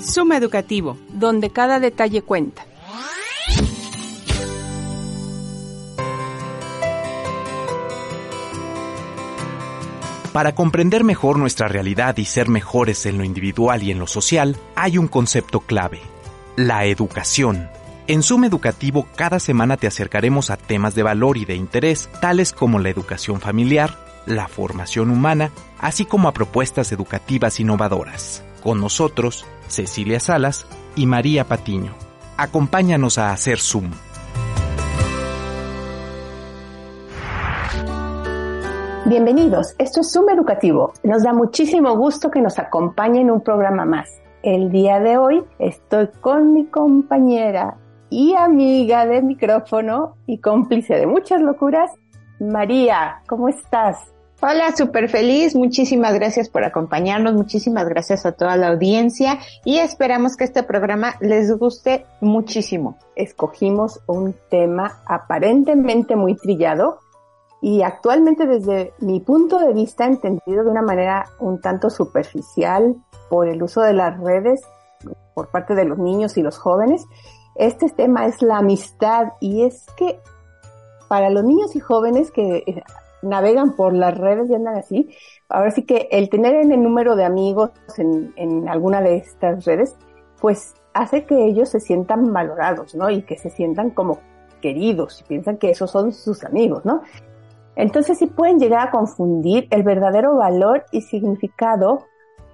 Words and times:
Suma 0.00 0.36
Educativo, 0.36 0.96
donde 1.12 1.50
cada 1.50 1.80
detalle 1.80 2.22
cuenta. 2.22 2.64
Para 10.32 10.54
comprender 10.54 11.04
mejor 11.04 11.38
nuestra 11.38 11.68
realidad 11.68 12.16
y 12.16 12.24
ser 12.24 12.48
mejores 12.48 13.06
en 13.06 13.18
lo 13.18 13.24
individual 13.24 13.82
y 13.82 13.90
en 13.90 13.98
lo 13.98 14.06
social, 14.06 14.56
hay 14.76 14.96
un 14.96 15.08
concepto 15.08 15.60
clave, 15.60 16.00
la 16.54 16.84
educación. 16.84 17.68
En 18.06 18.22
Suma 18.22 18.46
Educativo 18.46 19.08
cada 19.16 19.40
semana 19.40 19.76
te 19.76 19.86
acercaremos 19.86 20.50
a 20.50 20.56
temas 20.56 20.94
de 20.94 21.02
valor 21.02 21.38
y 21.38 21.44
de 21.44 21.56
interés, 21.56 22.08
tales 22.20 22.52
como 22.52 22.78
la 22.78 22.88
educación 22.88 23.40
familiar, 23.40 24.07
la 24.28 24.48
formación 24.48 25.10
humana, 25.10 25.50
así 25.78 26.04
como 26.04 26.28
a 26.28 26.32
propuestas 26.32 26.92
educativas 26.92 27.60
innovadoras. 27.60 28.44
Con 28.62 28.80
nosotros, 28.80 29.46
Cecilia 29.68 30.20
Salas 30.20 30.66
y 30.96 31.06
María 31.06 31.44
Patiño. 31.44 31.92
Acompáñanos 32.36 33.18
a 33.18 33.32
hacer 33.32 33.58
Zoom. 33.58 33.90
Bienvenidos, 39.06 39.74
esto 39.78 40.02
es 40.02 40.12
Zoom 40.12 40.28
Educativo. 40.28 40.92
Nos 41.02 41.22
da 41.22 41.32
muchísimo 41.32 41.96
gusto 41.96 42.30
que 42.30 42.42
nos 42.42 42.58
acompañen 42.58 43.22
en 43.22 43.30
un 43.30 43.40
programa 43.40 43.86
más. 43.86 44.10
El 44.42 44.70
día 44.70 45.00
de 45.00 45.16
hoy 45.16 45.42
estoy 45.58 46.08
con 46.20 46.52
mi 46.52 46.66
compañera 46.66 47.78
y 48.10 48.34
amiga 48.34 49.06
de 49.06 49.22
micrófono 49.22 50.16
y 50.26 50.38
cómplice 50.38 50.94
de 50.94 51.06
muchas 51.06 51.40
locuras, 51.40 51.90
María. 52.38 53.22
¿Cómo 53.26 53.48
estás? 53.48 54.12
Hola, 54.40 54.70
súper 54.76 55.08
feliz. 55.08 55.56
Muchísimas 55.56 56.14
gracias 56.14 56.48
por 56.48 56.62
acompañarnos. 56.62 57.34
Muchísimas 57.34 57.88
gracias 57.88 58.24
a 58.24 58.30
toda 58.30 58.56
la 58.56 58.68
audiencia 58.68 59.40
y 59.64 59.78
esperamos 59.78 60.36
que 60.36 60.44
este 60.44 60.62
programa 60.62 61.16
les 61.18 61.50
guste 61.58 62.06
muchísimo. 62.20 62.96
Escogimos 63.16 64.00
un 64.06 64.36
tema 64.48 65.02
aparentemente 65.06 66.14
muy 66.14 66.36
trillado 66.36 67.00
y 67.60 67.82
actualmente 67.82 68.46
desde 68.46 68.92
mi 69.00 69.18
punto 69.18 69.58
de 69.58 69.72
vista 69.72 70.06
entendido 70.06 70.62
de 70.62 70.70
una 70.70 70.82
manera 70.82 71.30
un 71.40 71.60
tanto 71.60 71.90
superficial 71.90 72.94
por 73.28 73.48
el 73.48 73.60
uso 73.60 73.80
de 73.80 73.92
las 73.92 74.20
redes 74.20 74.60
por 75.34 75.48
parte 75.48 75.74
de 75.74 75.84
los 75.84 75.98
niños 75.98 76.36
y 76.36 76.42
los 76.42 76.58
jóvenes. 76.58 77.04
Este 77.56 77.88
tema 77.88 78.26
es 78.26 78.40
la 78.40 78.58
amistad 78.58 79.32
y 79.40 79.64
es 79.64 79.84
que 79.96 80.20
para 81.08 81.28
los 81.28 81.42
niños 81.42 81.74
y 81.74 81.80
jóvenes 81.80 82.30
que 82.30 82.84
navegan 83.22 83.74
por 83.74 83.94
las 83.94 84.16
redes 84.16 84.50
y 84.50 84.54
andan 84.54 84.76
así, 84.76 85.10
ahora 85.48 85.70
sí 85.70 85.82
que 85.82 86.08
el 86.10 86.28
tener 86.30 86.54
en 86.54 86.72
el 86.72 86.82
número 86.82 87.16
de 87.16 87.24
amigos 87.24 87.70
en, 87.96 88.32
en 88.36 88.68
alguna 88.68 89.00
de 89.00 89.16
estas 89.16 89.64
redes, 89.64 89.96
pues 90.40 90.74
hace 90.94 91.24
que 91.24 91.44
ellos 91.44 91.68
se 91.68 91.80
sientan 91.80 92.32
valorados, 92.32 92.94
¿no? 92.94 93.10
Y 93.10 93.22
que 93.22 93.36
se 93.38 93.50
sientan 93.50 93.90
como 93.90 94.18
queridos 94.60 95.20
y 95.20 95.24
piensan 95.24 95.56
que 95.56 95.70
esos 95.70 95.90
son 95.90 96.12
sus 96.12 96.44
amigos, 96.44 96.84
¿no? 96.84 97.02
Entonces 97.76 98.18
sí 98.18 98.26
pueden 98.26 98.58
llegar 98.58 98.88
a 98.88 98.90
confundir 98.90 99.68
el 99.70 99.84
verdadero 99.84 100.36
valor 100.36 100.84
y 100.90 101.02
significado 101.02 102.06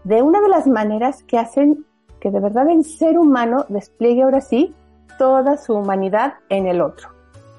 de 0.04 0.20
una 0.20 0.40
de 0.42 0.48
las 0.48 0.66
maneras 0.66 1.22
que 1.22 1.38
hacen 1.38 1.86
que 2.20 2.30
de 2.30 2.40
verdad 2.40 2.68
el 2.68 2.84
ser 2.84 3.18
humano 3.18 3.64
despliegue 3.68 4.22
ahora 4.22 4.40
sí 4.40 4.74
toda 5.18 5.56
su 5.56 5.74
humanidad 5.74 6.34
en 6.48 6.66
el 6.66 6.80
otro 6.80 7.08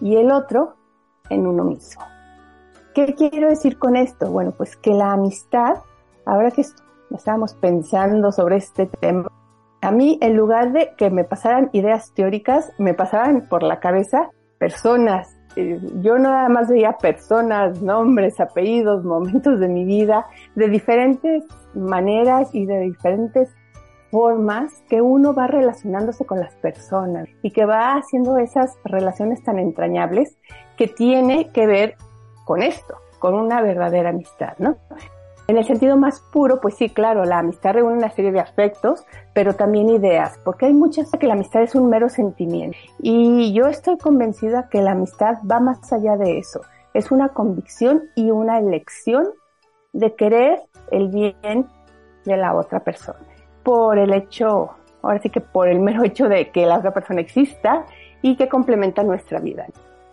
y 0.01 0.18
el 0.18 0.31
otro 0.31 0.75
en 1.30 1.47
uno 1.47 1.63
mismo. 1.63 2.03
¿Qué 2.95 3.13
quiero 3.13 3.50
decir 3.50 3.78
con 3.78 3.97
esto? 3.97 4.31
Bueno, 4.31 4.53
pues 4.56 4.78
que 4.78 4.91
la 4.91 5.11
amistad, 5.11 5.79
ahora 6.25 6.50
que 6.51 6.63
estábamos 7.11 7.53
pensando 7.53 8.31
sobre 8.31 8.56
este 8.56 8.85
tema, 8.85 9.29
a 9.81 9.91
mí 9.91 10.17
en 10.22 10.38
lugar 10.38 10.72
de 10.72 10.94
que 10.97 11.09
me 11.09 11.25
pasaran 11.25 11.69
ideas 11.73 12.13
teóricas, 12.13 12.72
me 12.78 12.94
pasaban 12.94 13.50
por 13.50 13.63
la 13.63 13.81
cabeza 13.81 14.29
personas. 14.59 15.38
Eh, 15.57 15.78
yo 16.01 16.17
nada 16.17 16.47
más 16.47 16.69
veía 16.69 16.94
personas, 16.94 17.81
nombres, 17.81 18.39
apellidos, 18.39 19.03
momentos 19.03 19.59
de 19.59 19.67
mi 19.67 19.83
vida, 19.83 20.25
de 20.56 20.69
diferentes 20.69 21.44
maneras 21.73 22.47
y 22.56 22.66
de 22.66 22.79
diferentes 22.79 23.53
formas 24.09 24.72
que 24.88 25.01
uno 25.01 25.33
va 25.33 25.47
relacionándose 25.47 26.25
con 26.25 26.39
las 26.39 26.56
personas 26.56 27.27
y 27.41 27.51
que 27.51 27.66
va 27.66 27.95
haciendo 27.95 28.38
esas 28.38 28.77
relaciones 28.85 29.44
tan 29.44 29.59
entrañables 29.59 30.38
que 30.77 30.88
tiene 30.88 31.51
que 31.51 31.67
ver 31.67 31.95
con 32.45 32.63
esto, 32.63 32.95
con 33.19 33.33
una 33.33 33.61
verdadera 33.61 34.11
amistad, 34.11 34.53
¿no? 34.59 34.78
En 35.47 35.57
el 35.57 35.66
sentido 35.66 35.95
más 35.95 36.22
puro, 36.22 36.59
pues 36.59 36.75
sí, 36.75 36.89
claro, 36.89 37.23
la 37.23 37.38
amistad 37.38 37.73
reúne 37.73 37.97
una 37.97 38.09
serie 38.09 38.31
de 38.31 38.39
afectos, 38.39 39.06
pero 39.33 39.53
también 39.53 39.89
ideas, 39.89 40.39
porque 40.44 40.66
hay 40.66 40.73
muchas 40.73 41.11
que 41.11 41.28
la 41.28 41.33
amistad 41.33 41.61
es 41.61 41.75
un 41.75 41.88
mero 41.88 42.09
sentimiento. 42.09 42.78
Y 43.00 43.53
yo 43.53 43.67
estoy 43.67 43.97
convencida 43.97 44.69
que 44.69 44.81
la 44.81 44.91
amistad 44.91 45.38
va 45.50 45.59
más 45.59 45.94
allá 45.94 46.17
de 46.17 46.39
eso. 46.39 46.61
Es 46.95 47.11
una 47.11 47.29
convicción 47.29 48.03
y 48.16 48.31
una 48.31 48.57
elección 48.57 49.27
de 49.94 50.16
querer 50.16 50.62
el 50.91 51.09
bien 51.09 51.67
de 52.25 52.38
la 52.38 52.56
otra 52.56 52.79
persona. 52.79 53.19
Por 53.62 54.00
el 54.00 54.13
hecho, 54.13 54.72
ahora 55.03 55.19
sí 55.19 55.29
que 55.29 55.41
por 55.41 55.67
el 55.67 55.79
mero 55.79 56.03
hecho 56.03 56.27
de 56.27 56.50
que 56.50 56.66
la 56.66 56.79
otra 56.79 56.91
persona 56.91 57.22
exista 57.22 57.85
y 58.23 58.35
que 58.35 58.50
complementa 58.50 59.03
nuestra 59.03 59.39
vida. 59.39 59.67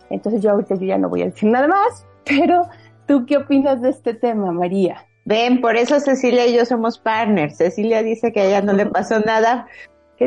Entonces 0.09 0.41
yo 0.41 0.51
ahorita 0.51 0.75
yo 0.75 0.85
ya 0.85 0.97
no 0.97 1.09
voy 1.09 1.21
a 1.21 1.25
decir 1.25 1.49
nada 1.49 1.67
más, 1.67 2.05
pero 2.25 2.67
¿tú 3.07 3.25
qué 3.25 3.37
opinas 3.37 3.81
de 3.81 3.89
este 3.89 4.13
tema, 4.13 4.51
María? 4.51 5.05
Ven, 5.25 5.61
por 5.61 5.77
eso 5.77 5.99
Cecilia 5.99 6.45
y 6.45 6.55
yo 6.55 6.65
somos 6.65 6.97
partners. 6.97 7.57
Cecilia 7.57 8.03
dice 8.03 8.33
que 8.33 8.41
a 8.41 8.45
ella 8.45 8.61
no 8.61 8.73
le 8.73 8.85
pasó 8.85 9.19
nada. 9.19 9.67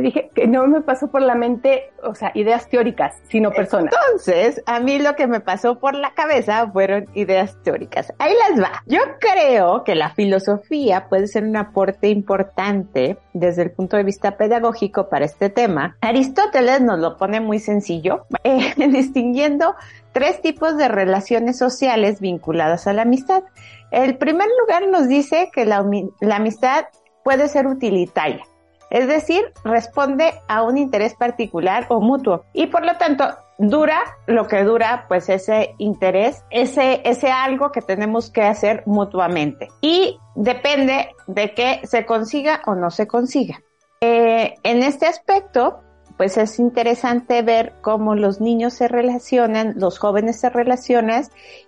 Dije 0.00 0.30
que 0.34 0.46
no 0.46 0.66
me 0.66 0.80
pasó 0.80 1.10
por 1.10 1.22
la 1.22 1.34
mente, 1.34 1.92
o 2.02 2.14
sea, 2.14 2.32
ideas 2.34 2.68
teóricas, 2.68 3.14
sino 3.28 3.50
personas. 3.50 3.94
Entonces, 3.94 4.62
a 4.66 4.80
mí 4.80 4.98
lo 4.98 5.14
que 5.16 5.26
me 5.26 5.40
pasó 5.40 5.78
por 5.78 5.94
la 5.94 6.14
cabeza 6.14 6.70
fueron 6.72 7.06
ideas 7.14 7.56
teóricas. 7.62 8.12
Ahí 8.18 8.34
las 8.48 8.62
va. 8.62 8.82
Yo 8.86 9.00
creo 9.20 9.84
que 9.84 9.94
la 9.94 10.10
filosofía 10.10 11.08
puede 11.08 11.26
ser 11.26 11.44
un 11.44 11.56
aporte 11.56 12.08
importante 12.08 13.18
desde 13.32 13.62
el 13.62 13.70
punto 13.72 13.96
de 13.96 14.04
vista 14.04 14.36
pedagógico 14.36 15.08
para 15.08 15.24
este 15.24 15.50
tema. 15.50 15.96
Aristóteles 16.00 16.80
nos 16.80 16.98
lo 16.98 17.16
pone 17.16 17.40
muy 17.40 17.58
sencillo, 17.58 18.26
eh, 18.44 18.74
distinguiendo 18.76 19.74
tres 20.12 20.40
tipos 20.40 20.76
de 20.76 20.88
relaciones 20.88 21.58
sociales 21.58 22.20
vinculadas 22.20 22.86
a 22.86 22.92
la 22.92 23.02
amistad. 23.02 23.42
El 23.90 24.16
primer 24.16 24.48
lugar 24.60 24.88
nos 24.88 25.08
dice 25.08 25.50
que 25.52 25.64
la, 25.64 25.84
amistad 26.34 26.86
puede 27.22 27.48
ser 27.48 27.66
utilitaria, 27.66 28.44
es 28.90 29.08
decir, 29.08 29.52
responde 29.64 30.34
a 30.48 30.62
un 30.62 30.78
interés 30.78 31.14
particular 31.14 31.86
o 31.88 32.00
mutuo 32.00 32.44
y 32.52 32.66
por 32.66 32.84
lo 32.84 32.96
tanto 32.96 33.24
dura 33.58 34.00
lo 34.26 34.46
que 34.46 34.62
dura 34.64 35.06
pues 35.08 35.28
ese 35.28 35.74
interés, 35.78 36.44
ese, 36.50 37.00
ese 37.04 37.30
algo 37.30 37.72
que 37.72 37.82
tenemos 37.82 38.30
que 38.30 38.42
hacer 38.42 38.82
mutuamente 38.86 39.68
y 39.80 40.18
depende 40.34 41.08
de 41.26 41.54
que 41.54 41.80
se 41.86 42.04
consiga 42.04 42.62
o 42.66 42.74
no 42.74 42.90
se 42.90 43.06
consiga. 43.06 43.60
Eh, 44.00 44.54
en 44.62 44.82
este 44.82 45.06
aspecto, 45.06 45.80
pues 46.16 46.36
es 46.36 46.58
interesante 46.58 47.42
ver 47.42 47.74
cómo 47.80 48.14
los 48.14 48.40
niños 48.40 48.74
se 48.74 48.88
relacionan, 48.88 49.74
los 49.76 49.98
jóvenes 49.98 50.38
se 50.40 50.50
relacionan 50.50 51.24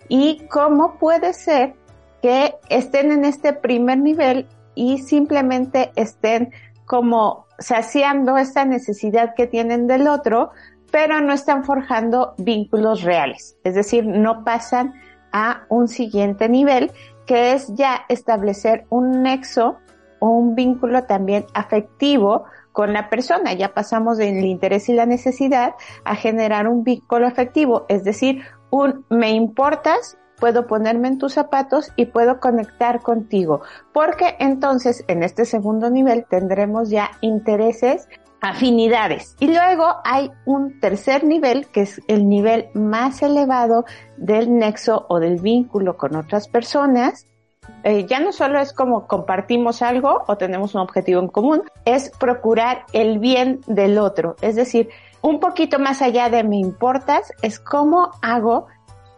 y 0.09 0.47
cómo 0.49 0.99
puede 0.99 1.33
ser 1.33 1.75
que 2.23 2.55
estén 2.69 3.13
en 3.13 3.25
este 3.25 3.53
primer 3.53 3.99
nivel 3.99 4.47
y 4.75 4.99
simplemente 4.99 5.91
estén 5.97 6.53
como 6.89 7.47
saciando 7.59 8.39
esta 8.39 8.65
necesidad 8.65 9.35
que 9.37 9.47
tienen 9.47 9.87
del 9.87 10.09
otro, 10.09 10.51
pero 10.91 11.21
no 11.21 11.35
están 11.35 11.63
forjando 11.63 12.35
vínculos 12.39 13.03
reales. 13.03 13.57
Es 13.63 13.75
decir, 13.75 14.07
no 14.07 14.43
pasan 14.43 14.95
a 15.31 15.67
un 15.69 15.87
siguiente 15.87 16.49
nivel, 16.49 16.91
que 17.27 17.53
es 17.53 17.73
ya 17.75 18.07
establecer 18.09 18.87
un 18.89 19.23
nexo 19.23 19.77
o 20.19 20.31
un 20.31 20.55
vínculo 20.55 21.05
también 21.05 21.45
afectivo 21.53 22.45
con 22.73 22.95
la 22.95 23.11
persona. 23.11 23.53
Ya 23.53 23.75
pasamos 23.75 24.17
del 24.17 24.45
interés 24.47 24.89
y 24.89 24.95
la 24.95 25.05
necesidad 25.05 25.75
a 26.05 26.17
generar 26.17 26.67
un 26.67 26.85
vínculo 26.85 27.27
afectivo, 27.27 27.85
es 27.89 28.03
decir, 28.03 28.43
un 28.71 29.05
me 29.11 29.33
importas 29.33 30.17
puedo 30.39 30.67
ponerme 30.67 31.09
en 31.09 31.19
tus 31.19 31.35
zapatos 31.35 31.93
y 31.97 32.07
puedo 32.07 32.41
conectar 32.41 33.01
contigo, 33.01 33.63
porque 33.93 34.37
entonces 34.39 35.05
en 35.09 35.23
este 35.23 35.45
segundo 35.45 35.91
nivel 35.91 36.27
tendremos 36.29 36.91
ya 36.91 37.11
intereses 37.21 38.09
afinidades. 38.41 39.37
Y 39.41 39.49
luego 39.49 39.97
hay 40.05 40.31
un 40.45 40.81
tercer 40.81 41.25
nivel, 41.25 41.67
que 41.69 41.83
es 41.83 42.01
el 42.09 42.29
nivel 42.29 42.69
más 42.75 43.23
elevado 43.23 43.85
del 44.17 44.57
nexo 44.57 45.07
o 45.09 45.19
del 45.19 45.41
vínculo 45.41 45.97
con 45.97 46.17
otras 46.17 46.49
personas. 46.49 47.27
Eh, 47.85 48.07
ya 48.07 48.19
no 48.21 48.33
solo 48.33 48.61
es 48.61 48.73
como 48.73 49.07
compartimos 49.07 49.83
algo 49.83 50.23
o 50.27 50.37
tenemos 50.37 50.75
un 50.75 50.81
objetivo 50.81 51.21
en 51.21 51.29
común, 51.29 51.63
es 51.85 52.11
procurar 52.19 52.85
el 52.93 53.19
bien 53.19 53.61
del 53.67 53.99
otro. 53.99 54.37
Es 54.41 54.57
decir, 54.57 54.89
un 55.21 55.41
poquito 55.41 55.79
más 55.79 56.01
allá 56.01 56.31
de 56.31 56.45
me 56.45 56.57
importas, 56.57 57.33
es 57.43 57.59
cómo 57.59 58.11
hago 58.23 58.69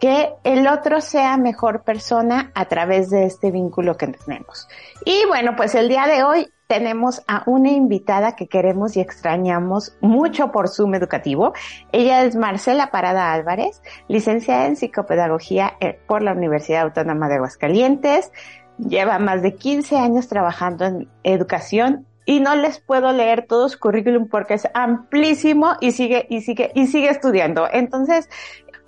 que 0.01 0.33
el 0.45 0.67
otro 0.67 1.03
sea 1.03 1.37
mejor 1.37 1.83
persona 1.83 2.51
a 2.55 2.65
través 2.65 3.11
de 3.11 3.27
este 3.27 3.51
vínculo 3.51 3.97
que 3.97 4.09
tenemos. 4.09 4.67
Y 5.05 5.27
bueno, 5.29 5.55
pues 5.57 5.75
el 5.75 5.89
día 5.89 6.07
de 6.07 6.25
hoy 6.25 6.49
tenemos 6.67 7.23
a 7.29 7.43
una 7.47 7.71
invitada 7.71 8.35
que 8.35 8.49
queremos 8.49 8.97
y 8.97 9.01
extrañamos 9.01 9.97
mucho 10.01 10.53
por 10.53 10.69
Zoom 10.69 10.95
educativo. 10.95 11.53
Ella 11.93 12.25
es 12.25 12.35
Marcela 12.35 12.91
Parada 12.91 13.33
Álvarez, 13.33 13.83
licenciada 14.09 14.67
en 14.67 14.77
psicopedagogía 14.77 15.75
eh, 15.81 16.01
por 16.07 16.23
la 16.23 16.33
Universidad 16.33 16.83
Autónoma 16.83 17.29
de 17.29 17.35
Aguascalientes. 17.35 18.33
Lleva 18.79 19.19
más 19.19 19.43
de 19.43 19.55
15 19.55 19.99
años 19.99 20.29
trabajando 20.29 20.87
en 20.87 21.09
educación 21.25 22.07
y 22.25 22.41
no 22.41 22.55
les 22.55 22.79
puedo 22.79 23.13
leer 23.13 23.47
todo 23.49 23.69
su 23.69 23.79
currículum 23.79 24.29
porque 24.29 24.55
es 24.55 24.69
amplísimo 24.73 25.75
y 25.81 25.91
sigue 25.91 26.27
y 26.31 26.43
sigue 26.43 26.71
y 26.75 26.87
sigue 26.87 27.11
estudiando. 27.11 27.69
Entonces, 27.71 28.29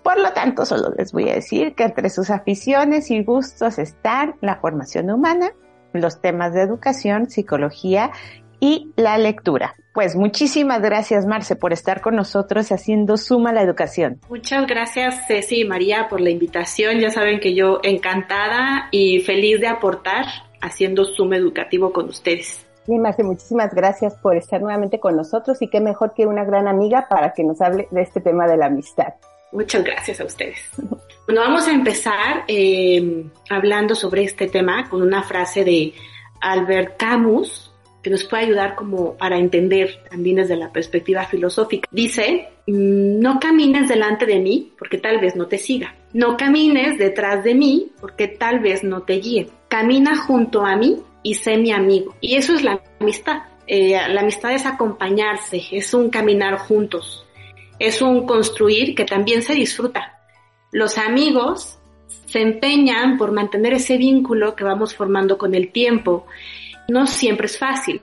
por 0.02 0.18
lo 0.18 0.32
tanto, 0.32 0.64
solo 0.64 0.92
les 0.96 1.12
voy 1.12 1.28
a 1.30 1.34
decir 1.34 1.74
que 1.74 1.84
entre 1.84 2.10
sus 2.10 2.30
aficiones 2.30 3.10
y 3.10 3.22
gustos 3.22 3.78
están 3.78 4.34
la 4.40 4.56
formación 4.56 5.10
humana, 5.10 5.52
los 5.92 6.20
temas 6.20 6.54
de 6.54 6.62
educación, 6.62 7.30
psicología 7.30 8.10
y 8.58 8.92
la 8.96 9.18
lectura. 9.18 9.74
Pues 9.92 10.16
muchísimas 10.16 10.80
gracias, 10.80 11.26
Marce, 11.26 11.56
por 11.56 11.72
estar 11.72 12.00
con 12.00 12.16
nosotros 12.16 12.72
haciendo 12.72 13.16
Suma 13.16 13.52
la 13.52 13.62
Educación. 13.62 14.20
Muchas 14.28 14.66
gracias, 14.66 15.26
Ceci 15.26 15.60
y 15.60 15.64
María, 15.64 16.06
por 16.08 16.20
la 16.20 16.30
invitación. 16.30 16.98
Ya 16.98 17.10
saben 17.10 17.40
que 17.40 17.54
yo 17.54 17.80
encantada 17.82 18.88
y 18.90 19.20
feliz 19.20 19.60
de 19.60 19.68
aportar 19.68 20.26
haciendo 20.60 21.04
Suma 21.04 21.36
Educativo 21.36 21.92
con 21.92 22.08
ustedes. 22.08 22.66
Sí, 22.86 22.98
Marce, 22.98 23.22
muchísimas 23.22 23.74
gracias 23.74 24.14
por 24.14 24.36
estar 24.36 24.60
nuevamente 24.60 24.98
con 24.98 25.16
nosotros 25.16 25.60
y 25.60 25.68
qué 25.68 25.80
mejor 25.80 26.14
que 26.14 26.26
una 26.26 26.44
gran 26.44 26.66
amiga 26.66 27.06
para 27.08 27.32
que 27.32 27.44
nos 27.44 27.60
hable 27.60 27.86
de 27.90 28.02
este 28.02 28.20
tema 28.20 28.46
de 28.46 28.56
la 28.56 28.66
amistad. 28.66 29.14
Muchas 29.52 29.84
gracias 29.84 30.20
a 30.20 30.24
ustedes. 30.24 30.58
Bueno, 31.26 31.42
vamos 31.42 31.68
a 31.68 31.72
empezar 31.72 32.44
eh, 32.48 33.24
hablando 33.50 33.94
sobre 33.94 34.24
este 34.24 34.48
tema 34.48 34.88
con 34.88 35.02
una 35.02 35.22
frase 35.22 35.62
de 35.64 35.94
Albert 36.40 36.96
Camus 36.96 37.70
que 38.02 38.10
nos 38.10 38.24
puede 38.24 38.44
ayudar 38.44 38.74
como 38.74 39.16
para 39.16 39.38
entender 39.38 40.02
también 40.10 40.36
desde 40.36 40.56
la 40.56 40.72
perspectiva 40.72 41.24
filosófica. 41.24 41.88
Dice, 41.92 42.48
no 42.66 43.38
camines 43.38 43.88
delante 43.88 44.26
de 44.26 44.40
mí 44.40 44.72
porque 44.76 44.98
tal 44.98 45.20
vez 45.20 45.36
no 45.36 45.46
te 45.46 45.58
siga. 45.58 45.94
No 46.12 46.36
camines 46.36 46.98
detrás 46.98 47.44
de 47.44 47.54
mí 47.54 47.92
porque 48.00 48.26
tal 48.26 48.58
vez 48.58 48.82
no 48.82 49.02
te 49.02 49.14
guíe. 49.14 49.48
Camina 49.68 50.16
junto 50.16 50.66
a 50.66 50.74
mí 50.74 51.00
y 51.22 51.34
sé 51.34 51.56
mi 51.58 51.70
amigo. 51.70 52.16
Y 52.20 52.34
eso 52.34 52.54
es 52.54 52.64
la 52.64 52.82
amistad. 52.98 53.42
Eh, 53.68 53.96
la 54.08 54.22
amistad 54.22 54.52
es 54.52 54.66
acompañarse, 54.66 55.62
es 55.70 55.94
un 55.94 56.10
caminar 56.10 56.58
juntos 56.58 57.21
es 57.82 58.00
un 58.00 58.26
construir 58.26 58.94
que 58.94 59.04
también 59.04 59.42
se 59.42 59.54
disfruta. 59.54 60.20
Los 60.70 60.98
amigos 60.98 61.80
se 62.26 62.40
empeñan 62.40 63.18
por 63.18 63.32
mantener 63.32 63.74
ese 63.74 63.96
vínculo 63.96 64.54
que 64.54 64.62
vamos 64.62 64.94
formando 64.94 65.36
con 65.36 65.54
el 65.54 65.72
tiempo. 65.72 66.24
No 66.88 67.08
siempre 67.08 67.46
es 67.46 67.58
fácil. 67.58 68.00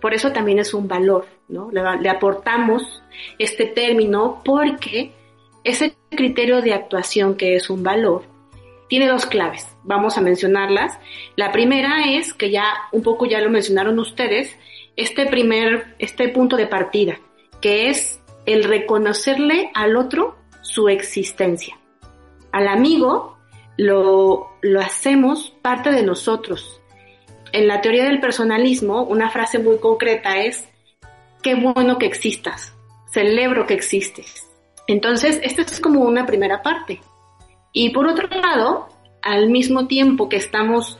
Por 0.00 0.14
eso 0.14 0.32
también 0.32 0.58
es 0.58 0.72
un 0.72 0.88
valor, 0.88 1.26
¿no? 1.48 1.70
Le, 1.70 2.08
aportamos 2.08 3.02
este 3.38 3.66
término 3.66 4.40
porque 4.42 5.12
ese 5.62 5.94
criterio 6.10 6.62
de 6.62 6.72
actuación 6.72 7.36
que 7.36 7.54
es 7.54 7.68
un 7.68 7.82
valor 7.82 8.24
tiene 8.88 9.08
dos 9.08 9.26
claves. 9.26 9.68
Vamos 9.84 10.16
a 10.16 10.22
mencionarlas. 10.22 10.98
La 11.36 11.52
primera 11.52 12.14
es 12.16 12.32
que 12.32 12.50
ya 12.50 12.64
un 12.92 13.02
poco 13.02 13.26
ya 13.26 13.42
lo 13.42 13.50
mencionaron 13.50 13.98
ustedes, 13.98 14.56
este 14.96 15.26
primer, 15.26 15.96
este 15.98 16.30
punto 16.30 16.56
de 16.56 16.66
partida, 16.66 17.18
que 17.60 17.90
es 17.90 18.21
el 18.46 18.64
reconocerle 18.64 19.70
al 19.74 19.96
otro 19.96 20.36
su 20.62 20.88
existencia. 20.88 21.78
Al 22.50 22.68
amigo 22.68 23.38
lo, 23.76 24.50
lo 24.60 24.80
hacemos 24.80 25.50
parte 25.62 25.90
de 25.90 26.02
nosotros. 26.02 26.80
En 27.52 27.66
la 27.66 27.80
teoría 27.80 28.04
del 28.04 28.20
personalismo, 28.20 29.02
una 29.02 29.30
frase 29.30 29.58
muy 29.58 29.78
concreta 29.78 30.38
es, 30.38 30.68
qué 31.42 31.54
bueno 31.54 31.98
que 31.98 32.06
existas, 32.06 32.74
celebro 33.12 33.66
que 33.66 33.74
existes. 33.74 34.48
Entonces, 34.86 35.40
esto 35.42 35.62
es 35.62 35.80
como 35.80 36.02
una 36.02 36.26
primera 36.26 36.62
parte. 36.62 37.00
Y 37.72 37.90
por 37.90 38.06
otro 38.06 38.28
lado, 38.28 38.88
al 39.22 39.50
mismo 39.50 39.86
tiempo 39.86 40.28
que 40.28 40.36
estamos 40.36 40.98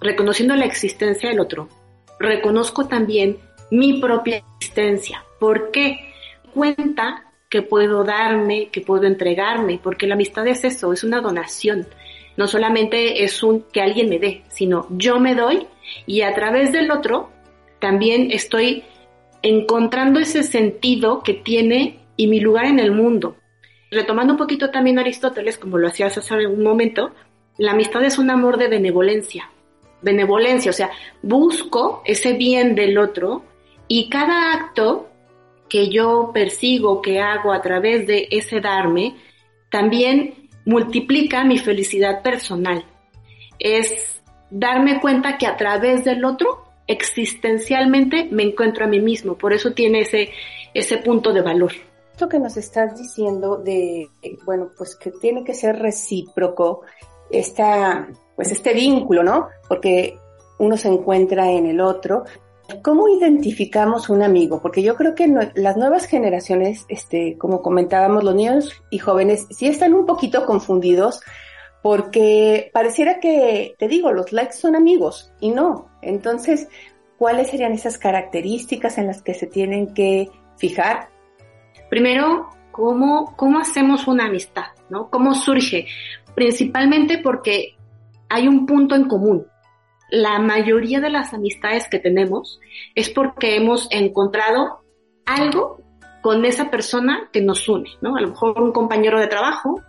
reconociendo 0.00 0.56
la 0.56 0.64
existencia 0.64 1.28
del 1.28 1.40
otro, 1.40 1.68
reconozco 2.18 2.86
también 2.86 3.38
mi 3.70 4.00
propia 4.00 4.42
existencia. 4.58 5.24
¿Por 5.38 5.70
qué? 5.70 6.11
Cuenta 6.54 7.24
que 7.48 7.62
puedo 7.62 8.02
darme, 8.04 8.68
que 8.70 8.80
puedo 8.80 9.04
entregarme, 9.04 9.78
porque 9.82 10.06
la 10.06 10.14
amistad 10.14 10.46
es 10.46 10.64
eso, 10.64 10.92
es 10.92 11.04
una 11.04 11.20
donación. 11.20 11.86
No 12.36 12.46
solamente 12.46 13.24
es 13.24 13.42
un 13.42 13.62
que 13.72 13.82
alguien 13.82 14.08
me 14.08 14.18
dé, 14.18 14.42
sino 14.48 14.86
yo 14.90 15.20
me 15.20 15.34
doy 15.34 15.66
y 16.06 16.22
a 16.22 16.34
través 16.34 16.72
del 16.72 16.90
otro 16.90 17.30
también 17.78 18.30
estoy 18.30 18.84
encontrando 19.42 20.20
ese 20.20 20.42
sentido 20.44 21.22
que 21.22 21.34
tiene 21.34 21.98
y 22.16 22.26
mi 22.28 22.40
lugar 22.40 22.64
en 22.66 22.78
el 22.78 22.92
mundo. 22.92 23.36
Retomando 23.90 24.32
un 24.32 24.38
poquito 24.38 24.70
también 24.70 24.98
Aristóteles, 24.98 25.58
como 25.58 25.76
lo 25.76 25.88
hacías 25.88 26.16
hace 26.16 26.46
un 26.46 26.62
momento, 26.62 27.12
la 27.58 27.72
amistad 27.72 28.02
es 28.04 28.18
un 28.18 28.30
amor 28.30 28.56
de 28.56 28.68
benevolencia. 28.68 29.50
Benevolencia, 30.00 30.70
o 30.70 30.74
sea, 30.74 30.90
busco 31.22 32.02
ese 32.06 32.32
bien 32.32 32.74
del 32.74 32.96
otro 32.96 33.42
y 33.88 34.08
cada 34.08 34.54
acto 34.54 35.11
que 35.72 35.88
yo 35.88 36.32
persigo, 36.34 37.00
que 37.00 37.18
hago 37.18 37.50
a 37.50 37.62
través 37.62 38.06
de 38.06 38.28
ese 38.30 38.60
darme, 38.60 39.16
también 39.70 40.50
multiplica 40.66 41.44
mi 41.44 41.56
felicidad 41.56 42.20
personal. 42.20 42.84
Es 43.58 44.20
darme 44.50 45.00
cuenta 45.00 45.38
que 45.38 45.46
a 45.46 45.56
través 45.56 46.04
del 46.04 46.26
otro, 46.26 46.62
existencialmente, 46.86 48.28
me 48.30 48.42
encuentro 48.42 48.84
a 48.84 48.86
mí 48.86 49.00
mismo. 49.00 49.38
Por 49.38 49.54
eso 49.54 49.72
tiene 49.72 50.00
ese, 50.00 50.28
ese 50.74 50.98
punto 50.98 51.32
de 51.32 51.40
valor. 51.40 51.72
Esto 52.10 52.28
que 52.28 52.38
nos 52.38 52.58
estás 52.58 52.98
diciendo 52.98 53.56
de, 53.56 54.10
bueno, 54.44 54.68
pues 54.76 54.94
que 54.94 55.10
tiene 55.10 55.42
que 55.42 55.54
ser 55.54 55.78
recíproco, 55.78 56.82
esta, 57.30 58.10
pues 58.36 58.52
este 58.52 58.74
vínculo, 58.74 59.22
¿no? 59.22 59.48
Porque 59.70 60.18
uno 60.58 60.76
se 60.76 60.88
encuentra 60.88 61.50
en 61.50 61.64
el 61.64 61.80
otro, 61.80 62.24
¿Cómo 62.80 63.08
identificamos 63.08 64.08
un 64.08 64.22
amigo? 64.22 64.62
Porque 64.62 64.82
yo 64.82 64.94
creo 64.96 65.14
que 65.14 65.28
las 65.54 65.76
nuevas 65.76 66.06
generaciones, 66.06 66.86
este, 66.88 67.36
como 67.36 67.60
comentábamos, 67.60 68.24
los 68.24 68.34
niños 68.34 68.82
y 68.90 68.98
jóvenes 68.98 69.46
sí 69.50 69.66
están 69.66 69.94
un 69.94 70.06
poquito 70.06 70.46
confundidos 70.46 71.20
porque 71.82 72.70
pareciera 72.72 73.18
que, 73.18 73.74
te 73.78 73.88
digo, 73.88 74.12
los 74.12 74.32
likes 74.32 74.54
son 74.54 74.76
amigos 74.76 75.32
y 75.40 75.50
no. 75.50 75.88
Entonces, 76.00 76.68
¿cuáles 77.18 77.50
serían 77.50 77.72
esas 77.72 77.98
características 77.98 78.98
en 78.98 79.08
las 79.08 79.22
que 79.22 79.34
se 79.34 79.46
tienen 79.46 79.92
que 79.92 80.30
fijar? 80.56 81.08
Primero, 81.90 82.48
¿cómo, 82.70 83.34
cómo 83.36 83.58
hacemos 83.58 84.06
una 84.06 84.26
amistad? 84.26 84.66
¿no? 84.88 85.10
¿Cómo 85.10 85.34
surge? 85.34 85.86
Principalmente 86.34 87.18
porque 87.18 87.76
hay 88.28 88.46
un 88.46 88.64
punto 88.64 88.94
en 88.94 89.08
común 89.08 89.46
la 90.12 90.38
mayoría 90.38 91.00
de 91.00 91.08
las 91.08 91.32
amistades 91.32 91.88
que 91.88 91.98
tenemos 91.98 92.60
es 92.94 93.08
porque 93.08 93.56
hemos 93.56 93.88
encontrado 93.90 94.82
algo 95.24 95.80
con 96.20 96.44
esa 96.44 96.70
persona 96.70 97.30
que 97.32 97.40
nos 97.40 97.66
une, 97.66 97.88
¿no? 98.02 98.16
A 98.16 98.20
lo 98.20 98.28
mejor 98.28 98.60
un 98.60 98.72
compañero 98.72 99.18
de 99.18 99.26
trabajo, 99.26 99.80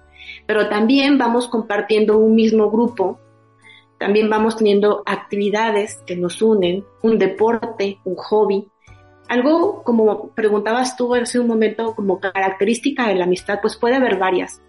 pero 0.48 0.70
también 0.70 1.18
vamos 1.18 1.50
compartiendo 1.50 2.18
un 2.18 2.36
mismo 2.36 2.72
grupo, 2.72 3.20
también 4.00 4.30
vamos 4.30 4.56
teniendo 4.56 5.04
actividades 5.06 6.02
que 6.06 6.16
nos 6.16 6.42
unen, 6.42 6.86
un 7.02 7.20
deporte, 7.20 8.00
un 8.06 8.16
hobby. 8.16 8.66
Algo 9.28 9.84
como 9.84 10.30
preguntabas 10.30 10.96
tú 10.96 11.14
hace 11.16 11.38
un 11.38 11.48
momento 11.48 11.94
como 11.96 12.22
característica 12.22 13.10
de 13.10 13.16
la 13.16 13.26
amistad, 13.26 13.60
pues 13.62 13.76
puede 13.76 13.96
haber 13.96 14.18
varias. 14.18 14.62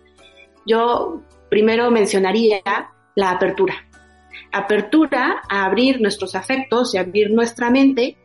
Yo 0.67 1.21
primero 1.49 1.93
mencionaría 1.93 2.61
la 3.15 3.31
apertura 3.31 3.75
apertura 4.53 5.43
a 5.49 5.65
abrir 5.65 6.01
nuestros 6.01 6.35
afectos 6.35 6.95
y 6.95 6.99
abrir 6.99 7.31
nuestra 7.31 7.71
mente 7.71 8.17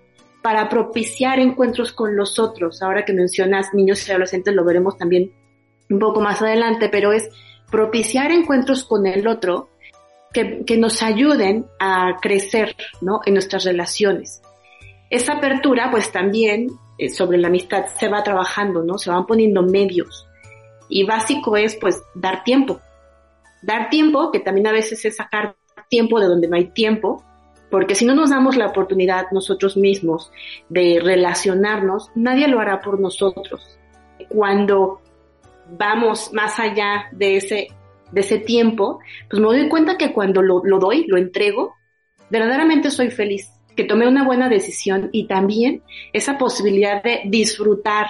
para 0.41 0.69
propiciar 0.69 1.39
encuentros 1.39 1.91
con 1.91 2.15
los 2.15 2.39
otros. 2.39 2.81
Ahora 2.81 3.05
que 3.05 3.13
mencionas 3.13 3.73
niños 3.73 4.07
y 4.07 4.11
adolescentes 4.11 4.53
lo 4.53 4.63
veremos 4.63 4.97
también 4.97 5.31
un 5.89 5.99
poco 5.99 6.21
más 6.21 6.41
adelante, 6.41 6.89
pero 6.89 7.11
es 7.11 7.29
propiciar 7.69 8.31
encuentros 8.31 8.83
con 8.83 9.05
el 9.05 9.27
otro 9.27 9.69
que, 10.33 10.63
que 10.65 10.77
nos 10.77 11.01
ayuden 11.01 11.65
a 11.79 12.17
crecer, 12.21 12.75
¿no? 13.01 13.21
En 13.25 13.33
nuestras 13.33 13.63
relaciones. 13.63 14.41
Esa 15.09 15.33
apertura, 15.33 15.89
pues 15.89 16.11
también 16.11 16.67
eh, 16.99 17.09
sobre 17.09 17.37
la 17.37 17.47
amistad 17.47 17.85
se 17.97 18.09
va 18.09 18.23
trabajando, 18.23 18.83
¿no? 18.83 18.97
Se 18.97 19.09
van 19.09 19.25
poniendo 19.25 19.63
medios. 19.63 20.27
Y 20.87 21.05
básico 21.05 21.57
es, 21.57 21.75
pues, 21.75 22.01
dar 22.13 22.43
tiempo. 22.43 22.81
Dar 23.61 23.89
tiempo, 23.89 24.31
que 24.31 24.39
también 24.39 24.67
a 24.67 24.71
veces 24.71 25.03
es 25.05 25.15
sacar 25.15 25.55
tiempo 25.89 26.19
de 26.19 26.27
donde 26.27 26.47
no 26.47 26.55
hay 26.55 26.69
tiempo, 26.69 27.23
porque 27.69 27.95
si 27.95 28.05
no 28.05 28.15
nos 28.15 28.29
damos 28.29 28.57
la 28.57 28.67
oportunidad 28.67 29.27
nosotros 29.31 29.77
mismos 29.77 30.31
de 30.69 30.99
relacionarnos, 31.03 32.09
nadie 32.15 32.47
lo 32.47 32.59
hará 32.59 32.81
por 32.81 32.99
nosotros. 32.99 33.77
Cuando 34.29 35.01
vamos 35.77 36.31
más 36.33 36.59
allá 36.59 37.05
de 37.11 37.37
ese, 37.37 37.67
de 38.11 38.21
ese 38.21 38.39
tiempo, 38.39 38.99
pues 39.29 39.41
me 39.41 39.47
doy 39.47 39.69
cuenta 39.69 39.97
que 39.97 40.13
cuando 40.13 40.41
lo, 40.41 40.61
lo 40.63 40.79
doy, 40.79 41.05
lo 41.07 41.17
entrego, 41.17 41.75
verdaderamente 42.29 42.89
soy 42.89 43.11
feliz, 43.11 43.51
que 43.75 43.83
tomé 43.83 44.07
una 44.07 44.25
buena 44.25 44.49
decisión 44.49 45.09
y 45.11 45.27
también 45.27 45.83
esa 46.13 46.37
posibilidad 46.37 47.03
de 47.03 47.21
disfrutar 47.25 48.07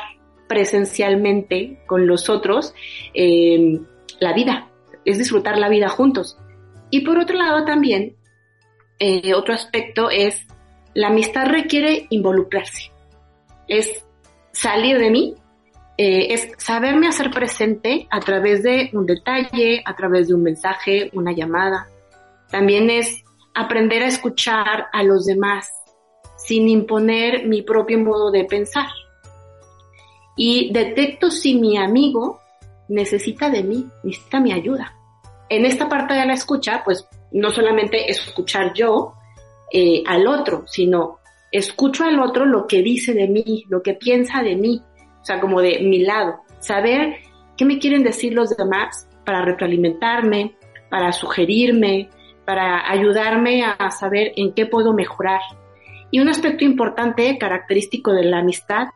presencialmente 0.48 1.80
con 1.86 2.08
los 2.08 2.30
otros 2.30 2.74
eh, 3.14 3.80
la 4.20 4.34
vida, 4.34 4.70
es 5.06 5.18
disfrutar 5.18 5.58
la 5.58 5.70
vida 5.70 5.90
juntos. 5.90 6.38
Y 6.90 7.02
por 7.02 7.18
otro 7.18 7.38
lado 7.38 7.66
también, 7.66 8.16
eh, 9.00 9.34
otro 9.34 9.54
aspecto 9.54 10.10
es, 10.10 10.46
la 10.94 11.08
amistad 11.08 11.48
requiere 11.48 12.08
involucrarse, 12.10 12.92
es 13.68 14.04
salir 14.52 14.98
de 14.98 15.10
mí, 15.10 15.36
eh, 15.98 16.34
es 16.34 16.52
saberme 16.58 17.08
hacer 17.08 17.30
presente 17.30 18.08
a 18.10 18.20
través 18.20 18.64
de 18.64 18.90
un 18.94 19.06
detalle, 19.06 19.82
a 19.86 19.96
través 19.96 20.30
de 20.30 20.34
un 20.34 20.44
mensaje, 20.44 21.10
una 21.14 21.32
llamada. 21.34 21.88
También 22.50 22.90
es 22.90 23.24
aprender 23.54 24.04
a 24.04 24.08
escuchar 24.08 24.88
a 24.92 25.04
los 25.04 25.26
demás 25.26 25.72
sin 26.38 26.70
imponer 26.70 27.48
mi 27.48 27.62
propio 27.62 28.00
modo 28.00 28.32
de 28.32 28.46
pensar. 28.46 28.88
Y 30.38 30.72
detecto 30.72 31.30
si 31.30 31.56
mi 31.56 31.78
amigo 31.78 32.40
necesita 32.88 33.50
de 33.50 33.64
mí, 33.64 33.86
necesita 34.04 34.40
mi 34.40 34.54
ayuda. 34.54 34.99
En 35.50 35.66
esta 35.66 35.90
parte 35.90 36.14
de 36.14 36.26
la 36.26 36.34
escucha, 36.34 36.84
pues 36.86 37.08
no 37.32 37.50
solamente 37.50 38.10
escuchar 38.10 38.74
yo 38.74 39.14
eh, 39.72 40.04
al 40.06 40.28
otro, 40.28 40.64
sino 40.68 41.20
escucho 41.52 42.04
al 42.04 42.20
otro 42.20 42.46
lo 42.46 42.68
que 42.68 42.82
dice 42.82 43.14
de 43.14 43.28
mí, 43.28 43.66
lo 43.70 43.82
que 43.82 43.94
piensa 43.94 44.42
de 44.44 44.56
mí, 44.56 44.82
o 45.22 45.26
sea, 45.26 45.40
como 45.40 45.62
de 45.62 45.80
mi 45.82 46.00
lado, 46.00 46.42
saber 46.60 47.18
qué 47.58 47.66
me 47.66 47.80
quieren 47.80 48.04
decir 48.04 48.34
los 48.34 48.56
demás 48.56 49.08
para 49.26 49.44
retroalimentarme, 49.44 50.56
para 50.90 51.12
sugerirme, 51.12 52.10
para 52.46 52.90
ayudarme 52.90 53.64
a 53.64 53.92
saber 53.92 54.32
en 54.36 54.54
qué 54.54 54.66
puedo 54.66 54.94
mejorar. 54.94 55.42
Y 56.12 56.20
un 56.20 56.30
aspecto 56.30 56.64
importante, 56.64 57.38
característico 57.38 58.12
de 58.12 58.24
la 58.24 58.40
amistad, 58.40 58.88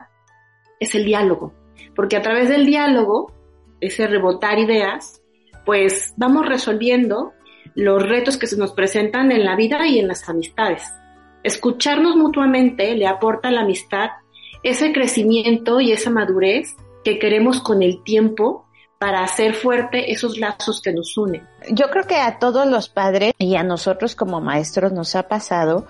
es 0.80 0.96
el 0.96 1.06
diálogo, 1.06 1.54
porque 1.96 2.18
a 2.18 2.22
través 2.22 2.50
del 2.50 2.66
diálogo, 2.66 3.32
ese 3.80 4.08
rebotar 4.08 4.58
ideas, 4.60 5.23
pues 5.66 6.14
vamos 6.18 6.46
resolviendo 6.46 7.34
los 7.76 8.04
retos 8.04 8.38
que 8.38 8.48
se 8.48 8.58
nos 8.58 8.74
presentan 8.74 9.32
en 9.32 9.46
la 9.46 9.56
vida 9.56 9.86
y 9.88 10.00
en 10.00 10.08
las 10.08 10.28
amistades. 10.30 10.84
Escucharnos 11.44 12.16
mutuamente 12.16 12.96
le 12.96 13.08
aporta 13.08 13.50
a 13.50 13.52
la 13.52 13.62
amistad 13.62 14.10
ese 14.64 14.94
crecimiento 14.94 15.82
y 15.82 15.92
esa 15.92 16.10
madurez 16.10 16.76
que 17.04 17.20
queremos 17.20 17.62
con 17.62 17.84
el 17.84 18.02
tiempo 18.04 18.66
para 18.98 19.24
hacer 19.24 19.54
fuerte 19.54 20.14
esos 20.14 20.38
lazos 20.38 20.82
que 20.82 20.94
nos 20.94 21.18
unen. 21.18 21.46
Yo 21.72 21.90
creo 21.90 22.06
que 22.06 22.16
a 22.16 22.40
todos 22.40 22.66
los 22.66 22.88
padres 22.88 23.34
y 23.38 23.56
a 23.56 23.64
nosotros 23.64 24.16
como 24.16 24.40
maestros 24.40 24.94
nos 24.94 25.16
ha 25.16 25.28
pasado 25.28 25.86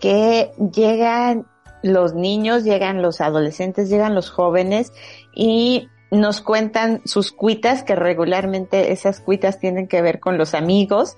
que 0.00 0.50
llegan 0.74 1.46
los 1.84 2.14
niños, 2.14 2.64
llegan 2.64 3.02
los 3.02 3.20
adolescentes, 3.20 3.88
llegan 3.88 4.16
los 4.16 4.30
jóvenes 4.30 4.92
y 5.32 5.88
nos 6.10 6.40
cuentan 6.40 7.02
sus 7.04 7.32
cuitas, 7.32 7.82
que 7.82 7.96
regularmente 7.96 8.92
esas 8.92 9.20
cuitas 9.20 9.58
tienen 9.58 9.88
que 9.88 10.02
ver 10.02 10.20
con 10.20 10.38
los 10.38 10.54
amigos. 10.54 11.16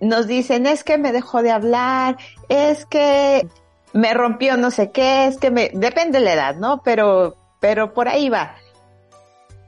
Nos 0.00 0.26
dicen, 0.26 0.66
es 0.66 0.82
que 0.82 0.98
me 0.98 1.12
dejó 1.12 1.42
de 1.42 1.52
hablar, 1.52 2.16
es 2.48 2.84
que 2.86 3.46
me 3.92 4.14
rompió 4.14 4.56
no 4.56 4.70
sé 4.70 4.90
qué, 4.90 5.26
es 5.26 5.38
que 5.38 5.50
me, 5.50 5.70
depende 5.72 6.18
de 6.18 6.24
la 6.24 6.32
edad, 6.32 6.56
¿no? 6.56 6.82
Pero, 6.82 7.36
pero 7.60 7.92
por 7.92 8.08
ahí 8.08 8.28
va. 8.28 8.56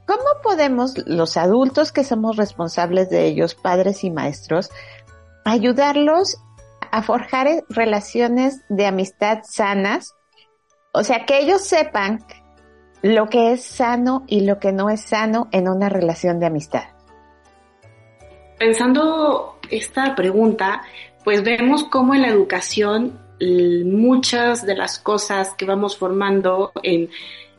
¿Cómo 0.05 0.23
podemos 0.43 0.97
los 1.07 1.35
adultos 1.37 1.91
que 1.91 2.03
somos 2.03 2.35
responsables 2.35 3.09
de 3.09 3.25
ellos, 3.25 3.55
padres 3.55 4.03
y 4.03 4.11
maestros, 4.11 4.69
ayudarlos 5.45 6.37
a 6.91 7.01
forjar 7.01 7.63
relaciones 7.69 8.61
de 8.69 8.85
amistad 8.85 9.39
sanas? 9.43 10.13
O 10.93 11.03
sea, 11.03 11.25
que 11.25 11.39
ellos 11.39 11.63
sepan 11.63 12.23
lo 13.01 13.29
que 13.29 13.53
es 13.53 13.63
sano 13.63 14.23
y 14.27 14.41
lo 14.41 14.59
que 14.59 14.71
no 14.71 14.89
es 14.89 15.01
sano 15.01 15.47
en 15.51 15.67
una 15.67 15.89
relación 15.89 16.39
de 16.39 16.47
amistad? 16.47 16.83
Pensando 18.57 19.59
esta 19.69 20.15
pregunta, 20.15 20.83
pues 21.23 21.43
vemos 21.43 21.83
cómo 21.85 22.13
en 22.13 22.21
la 22.21 22.29
educación 22.29 23.19
muchas 23.85 24.65
de 24.65 24.75
las 24.75 24.97
cosas 24.97 25.53
que 25.57 25.65
vamos 25.65 25.97
formando 25.97 26.71
en, 26.83 27.09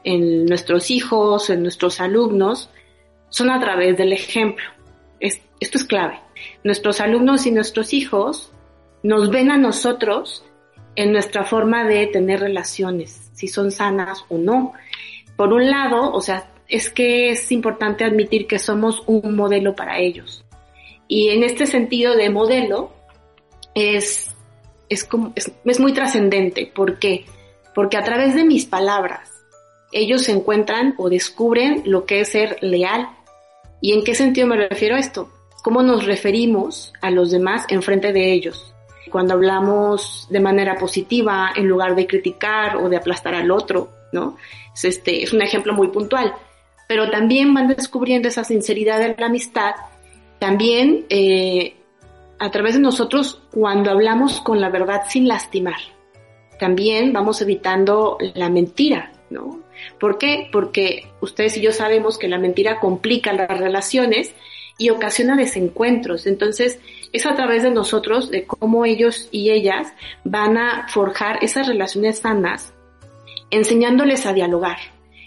en 0.05 0.47
nuestros 0.47 0.91
hijos, 0.91 1.51
en 1.51 1.63
nuestros 1.63 2.01
alumnos, 2.01 2.71
son 3.29 3.51
a 3.51 3.61
través 3.61 3.97
del 3.97 4.13
ejemplo. 4.13 4.65
esto 5.21 5.79
es 5.79 5.85
clave. 5.85 6.21
Nuestros 6.65 7.01
alumnos 7.01 7.47
y 7.47 7.51
nuestros 7.51 7.93
hijos 7.93 8.53
nos 9.03 9.31
ven 9.31 9.51
a 9.51 9.59
nosotros 9.59 10.45
en 10.95 11.13
nuestra 11.13 11.45
forma 11.45 11.85
de 11.85 12.07
tener 12.07 12.41
relaciones, 12.41 13.31
si 13.35 13.49
son 13.49 13.71
sanas 13.71 14.25
o 14.29 14.39
no 14.39 14.73
por 15.37 15.53
un 15.53 15.71
lado, 15.71 16.13
o 16.13 16.21
sea, 16.21 16.51
es 16.69 16.91
que 16.91 17.31
es 17.31 17.53
importante 17.53 18.05
admitir 18.05 18.47
que 18.47 18.59
somos 18.59 19.03
un 19.07 19.37
modelo 19.37 19.75
para 19.75 19.99
ellos. 19.99 20.45
Y 21.09 21.29
en 21.29 21.45
este 21.45 21.67
sentido 21.67 22.17
de 22.17 22.31
modelo, 22.31 22.91
es, 23.77 24.35
es, 24.89 25.05
como, 25.05 25.33
es, 25.37 25.81
muy 25.81 25.93
trascendente. 25.93 26.73
¿Por 26.75 26.99
qué? 26.99 27.27
Porque 27.75 27.99
a 27.99 28.05
través 28.05 28.35
de 28.35 28.45
mis 28.45 28.65
palabras, 28.65 29.31
ellos 29.93 30.29
encuentran 30.29 30.95
o 30.97 31.09
descubren 31.11 31.83
lo 31.85 32.07
que 32.07 32.21
es 32.21 32.31
ser 32.31 32.57
leal. 32.63 33.09
¿Y 33.81 33.93
en 33.93 34.03
qué 34.03 34.15
sentido 34.15 34.47
me 34.47 34.57
refiero 34.57 34.97
a 34.97 34.99
esto? 34.99 35.31
¿Cómo 35.63 35.83
nos 35.83 36.07
referimos 36.07 36.93
a 37.03 37.11
los 37.11 37.31
demás 37.31 37.67
en 37.69 37.83
frente 37.83 38.13
de 38.13 38.33
ellos? 38.33 38.73
Cuando 39.13 39.35
hablamos 39.35 40.27
de 40.31 40.41
manera 40.41 40.77
positiva, 40.77 41.53
en 41.55 41.69
lugar 41.69 41.95
de 41.95 42.07
criticar 42.07 42.79
o 42.79 42.89
de 42.89 42.97
aplastar 42.97 43.35
al 43.35 43.51
otro, 43.51 43.91
¿no? 44.13 44.37
Es, 44.75 44.85
este, 44.85 45.23
es 45.23 45.33
un 45.33 45.43
ejemplo 45.43 45.73
muy 45.75 45.89
puntual. 45.89 46.35
Pero 46.89 47.11
también 47.11 47.53
van 47.53 47.69
descubriendo 47.69 48.29
esa 48.29 48.45
sinceridad 48.45 49.01
de 49.01 49.17
la 49.19 49.27
amistad, 49.27 49.75
también 50.39 51.07
eh, 51.09 51.75
a 52.39 52.51
través 52.51 52.75
de 52.75 52.81
nosotros 52.81 53.43
cuando 53.51 53.91
hablamos 53.91 54.41
con 54.41 54.61
la 54.61 54.69
verdad 54.69 55.03
sin 55.09 55.27
lastimar. 55.27 55.81
También 56.59 57.13
vamos 57.13 57.43
evitando 57.43 58.19
la 58.35 58.49
mentira, 58.49 59.13
¿no? 59.31 59.61
¿Por 59.99 60.17
qué? 60.19 60.49
Porque 60.53 61.09
ustedes 61.21 61.57
y 61.57 61.61
yo 61.61 61.73
sabemos 61.73 62.19
que 62.19 62.29
la 62.29 62.39
mentira 62.39 62.81
complica 62.81 63.33
las 63.33 63.59
relaciones 63.59 64.35
y 64.79 64.91
ocasiona 64.91 65.37
desencuentros. 65.37 66.27
Entonces, 66.27 66.79
es 67.13 67.27
a 67.27 67.35
través 67.35 67.63
de 67.63 67.71
nosotros, 67.71 68.31
de 68.31 68.45
cómo 68.45 68.85
ellos 68.85 69.29
y 69.31 69.51
ellas 69.51 69.93
van 70.25 70.57
a 70.57 70.87
forjar 70.89 71.39
esas 71.43 71.67
relaciones 71.67 72.21
sanas 72.21 72.73
enseñándoles 73.51 74.27
a 74.27 74.33
dialogar, 74.33 74.79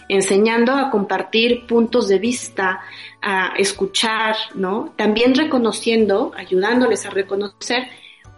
enseñando 0.07 0.73
a 0.73 0.89
compartir 0.89 1.65
puntos 1.67 2.07
de 2.07 2.19
vista, 2.19 2.81
a 3.21 3.53
escuchar, 3.57 4.35
¿no? 4.55 4.93
También 4.95 5.35
reconociendo, 5.35 6.31
ayudándoles 6.35 7.05
a 7.05 7.11
reconocer 7.11 7.83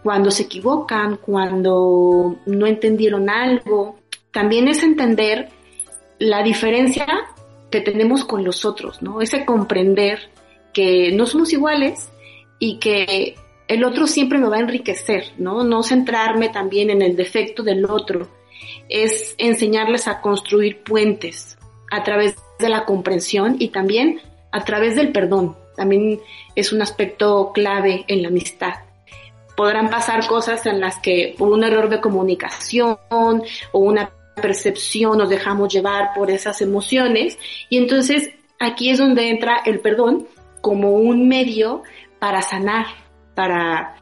cuando 0.03 0.31
se 0.31 0.43
equivocan, 0.43 1.17
cuando 1.17 2.37
no 2.45 2.67
entendieron 2.67 3.29
algo. 3.29 3.99
También 4.31 4.67
es 4.67 4.83
entender 4.83 5.49
la 6.19 6.43
diferencia 6.43 7.07
que 7.69 7.81
tenemos 7.81 8.25
con 8.25 8.43
los 8.43 8.65
otros, 8.65 9.01
¿no? 9.01 9.21
Ese 9.21 9.45
comprender 9.45 10.29
que 10.73 11.11
no 11.13 11.25
somos 11.25 11.53
iguales 11.53 12.09
y 12.59 12.77
que 12.79 13.35
el 13.67 13.83
otro 13.85 14.07
siempre 14.07 14.37
me 14.37 14.49
va 14.49 14.57
a 14.57 14.61
enriquecer, 14.61 15.31
¿no? 15.37 15.63
No 15.63 15.83
centrarme 15.83 16.49
también 16.49 16.89
en 16.89 17.01
el 17.01 17.15
defecto 17.15 17.63
del 17.63 17.85
otro, 17.85 18.27
es 18.89 19.35
enseñarles 19.37 20.07
a 20.07 20.21
construir 20.21 20.83
puentes 20.83 21.57
a 21.91 22.03
través 22.03 22.35
de 22.59 22.69
la 22.69 22.85
comprensión 22.85 23.55
y 23.59 23.69
también 23.69 24.21
a 24.51 24.63
través 24.63 24.95
del 24.95 25.11
perdón. 25.11 25.55
También 25.75 26.19
es 26.55 26.71
un 26.71 26.81
aspecto 26.81 27.51
clave 27.53 28.05
en 28.07 28.21
la 28.21 28.27
amistad. 28.27 28.73
Podrán 29.55 29.89
pasar 29.89 30.27
cosas 30.27 30.65
en 30.65 30.79
las 30.79 30.99
que 30.99 31.35
por 31.37 31.49
un 31.49 31.63
error 31.63 31.89
de 31.89 32.01
comunicación 32.01 32.97
o 33.09 33.79
una 33.79 34.11
percepción 34.35 35.17
nos 35.17 35.29
dejamos 35.29 35.73
llevar 35.73 36.13
por 36.15 36.31
esas 36.31 36.61
emociones 36.61 37.37
y 37.69 37.77
entonces 37.77 38.31
aquí 38.59 38.89
es 38.89 38.97
donde 38.97 39.29
entra 39.29 39.61
el 39.65 39.79
perdón 39.79 40.27
como 40.61 40.91
un 40.93 41.27
medio 41.27 41.83
para 42.19 42.41
sanar, 42.41 42.85
para 43.35 43.95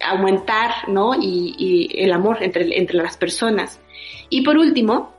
aumentar, 0.00 0.88
¿no? 0.88 1.14
Y, 1.18 1.88
el 1.94 2.12
amor 2.12 2.42
entre, 2.42 2.78
entre 2.78 2.96
las 2.96 3.16
personas. 3.16 3.80
Y 4.28 4.42
por 4.42 4.56
último, 4.56 5.12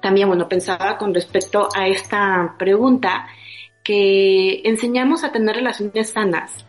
también, 0.00 0.28
bueno, 0.28 0.48
pensaba 0.48 0.96
con 0.96 1.12
respecto 1.14 1.68
a 1.74 1.88
esta 1.88 2.54
pregunta 2.58 3.26
que 3.82 4.62
enseñamos 4.64 5.24
a 5.24 5.32
tener 5.32 5.56
relaciones 5.56 6.10
sanas 6.10 6.66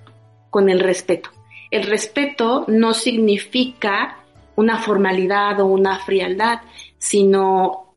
con 0.49 0.69
el 0.69 0.79
respeto. 0.79 1.29
El 1.69 1.83
respeto 1.83 2.65
no 2.67 2.93
significa 2.93 4.17
una 4.55 4.77
formalidad 4.77 5.59
o 5.59 5.67
una 5.67 5.99
frialdad, 5.99 6.61
sino 6.97 7.95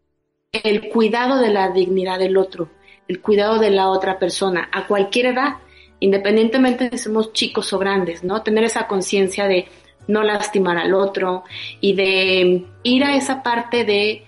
el 0.53 0.91
cuidado 0.91 1.39
de 1.39 1.49
la 1.49 1.71
dignidad 1.71 2.19
del 2.19 2.37
otro, 2.37 2.69
el 3.09 3.21
cuidado 3.21 3.59
de 3.59 3.71
la 3.71 3.89
otra 3.89 4.19
persona, 4.19 4.69
a 4.71 4.87
cualquier 4.87 5.27
edad, 5.27 5.57
independientemente 6.01 6.91
de 6.91 6.99
si 6.99 7.05
somos 7.05 7.33
chicos 7.33 7.73
o 7.73 7.79
grandes, 7.79 8.23
¿no? 8.23 8.43
Tener 8.43 8.65
esa 8.65 8.87
conciencia 8.87 9.47
de 9.47 9.67
no 10.09 10.23
lastimar 10.23 10.79
al 10.79 10.95
otro 10.95 11.45
y 11.81 11.95
de 11.95 12.67
ir 12.83 13.05
a 13.05 13.17
esa 13.17 13.43
parte 13.43 13.85
de 13.85 14.25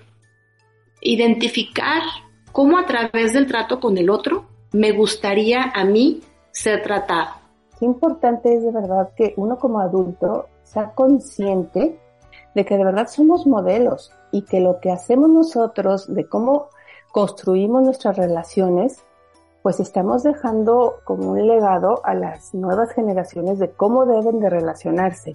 identificar 1.00 2.02
cómo 2.52 2.78
a 2.78 2.86
través 2.86 3.32
del 3.32 3.46
trato 3.46 3.80
con 3.80 3.98
el 3.98 4.10
otro 4.10 4.46
me 4.72 4.92
gustaría 4.92 5.62
a 5.74 5.84
mí 5.84 6.22
ser 6.50 6.82
tratado. 6.82 7.34
Qué 7.78 7.84
importante 7.84 8.54
es 8.54 8.62
de 8.62 8.70
verdad 8.70 9.10
que 9.16 9.34
uno 9.36 9.58
como 9.58 9.80
adulto 9.80 10.48
sea 10.62 10.92
consciente 10.94 11.98
de 12.54 12.64
que 12.64 12.76
de 12.76 12.84
verdad 12.84 13.08
somos 13.08 13.46
modelos 13.46 14.12
y 14.30 14.42
que 14.42 14.60
lo 14.60 14.80
que 14.80 14.90
hacemos 14.90 15.28
nosotros, 15.28 16.12
de 16.12 16.28
cómo 16.28 16.68
construimos 17.12 17.82
nuestras 17.82 18.16
relaciones, 18.16 19.02
pues 19.62 19.80
estamos 19.80 20.22
dejando 20.22 20.96
como 21.04 21.32
un 21.32 21.46
legado 21.46 22.00
a 22.04 22.14
las 22.14 22.52
nuevas 22.54 22.92
generaciones 22.92 23.58
de 23.58 23.70
cómo 23.70 24.06
deben 24.06 24.40
de 24.40 24.50
relacionarse. 24.50 25.32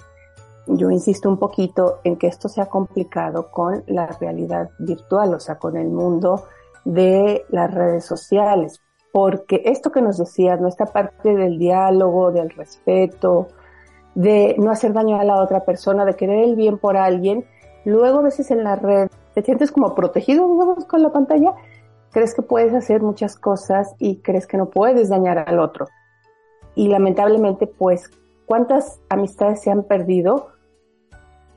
Yo 0.71 0.91
insisto 0.91 1.27
un 1.27 1.37
poquito 1.37 1.99
en 2.03 2.15
que 2.15 2.27
esto 2.27 2.47
se 2.47 2.61
ha 2.61 2.67
complicado 2.67 3.49
con 3.49 3.83
la 3.87 4.05
realidad 4.05 4.69
virtual, 4.77 5.33
o 5.33 5.39
sea, 5.39 5.55
con 5.55 5.75
el 5.75 5.89
mundo 5.89 6.43
de 6.85 7.43
las 7.49 7.73
redes 7.73 8.05
sociales, 8.05 8.79
porque 9.11 9.63
esto 9.65 9.91
que 9.91 10.03
nos 10.03 10.19
decías, 10.19 10.61
¿no? 10.61 10.67
Esta 10.67 10.85
parte 10.85 11.35
del 11.35 11.57
diálogo, 11.57 12.31
del 12.31 12.51
respeto, 12.51 13.47
de 14.13 14.55
no 14.59 14.69
hacer 14.69 14.93
daño 14.93 15.19
a 15.19 15.23
la 15.23 15.41
otra 15.41 15.65
persona, 15.65 16.05
de 16.05 16.15
querer 16.15 16.43
el 16.43 16.55
bien 16.55 16.77
por 16.77 16.97
alguien, 16.97 17.45
luego 17.83 18.19
a 18.19 18.23
veces 18.23 18.51
en 18.51 18.63
la 18.63 18.75
red 18.75 19.09
te 19.33 19.41
sientes 19.41 19.71
como 19.71 19.95
protegido, 19.95 20.47
digamos, 20.47 20.85
con 20.85 21.01
la 21.01 21.11
pantalla, 21.11 21.55
crees 22.11 22.35
que 22.35 22.43
puedes 22.43 22.75
hacer 22.75 23.01
muchas 23.01 23.35
cosas 23.37 23.95
y 23.97 24.17
crees 24.17 24.45
que 24.45 24.57
no 24.57 24.69
puedes 24.69 25.09
dañar 25.09 25.39
al 25.49 25.59
otro. 25.59 25.87
Y 26.75 26.89
lamentablemente, 26.89 27.65
pues, 27.65 28.11
¿cuántas 28.45 28.99
amistades 29.09 29.61
se 29.61 29.71
han 29.71 29.81
perdido? 29.81 30.58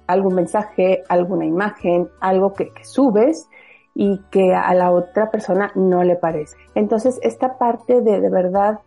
Algún 0.06 0.34
mensaje, 0.34 1.04
alguna 1.08 1.44
imagen, 1.44 2.08
algo 2.20 2.54
que, 2.54 2.72
subes 2.82 3.48
y 3.94 4.20
que 4.30 4.54
a 4.54 4.72
la 4.74 4.90
otra 4.90 5.30
persona 5.30 5.70
no 5.74 6.02
le 6.02 6.16
parece. 6.16 6.56
Entonces, 6.74 7.18
esta 7.22 7.58
parte 7.58 8.00
de 8.00 8.20
de 8.20 8.30
verdad 8.30 8.80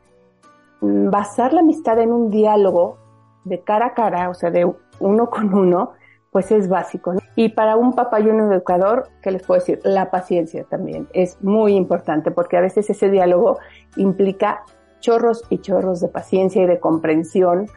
mm, 0.82 1.10
basar 1.10 1.54
la 1.54 1.62
amistad 1.62 2.00
en 2.00 2.12
un 2.12 2.30
diálogo 2.30 2.98
de 3.44 3.60
cara 3.62 3.88
a 3.88 3.94
cara, 3.94 4.30
o 4.30 4.34
sea, 4.34 4.52
de 4.52 4.72
uno 5.00 5.30
con 5.30 5.54
uno, 5.54 5.94
pues 6.36 6.52
es 6.52 6.68
básico. 6.68 7.14
Y 7.38 7.50
para 7.50 7.78
un 7.78 7.94
papá 7.94 8.20
y 8.20 8.28
un 8.28 8.52
educador, 8.52 9.08
¿qué 9.22 9.32
les 9.32 9.44
puedo 9.44 9.60
decir? 9.60 9.80
La 9.86 10.12
paciencia 10.12 10.66
también 10.66 11.08
es 11.14 11.42
muy 11.42 11.76
importante 11.76 12.30
porque 12.30 12.58
a 12.58 12.62
veces 12.62 12.90
ese 12.90 13.10
diálogo 13.10 13.60
implica 13.96 14.64
chorros 15.00 15.44
y 15.50 15.60
chorros 15.60 16.02
de 16.02 16.10
paciencia 16.10 16.64
y 16.64 16.68
de 16.68 16.80
comprensión. 16.80 17.68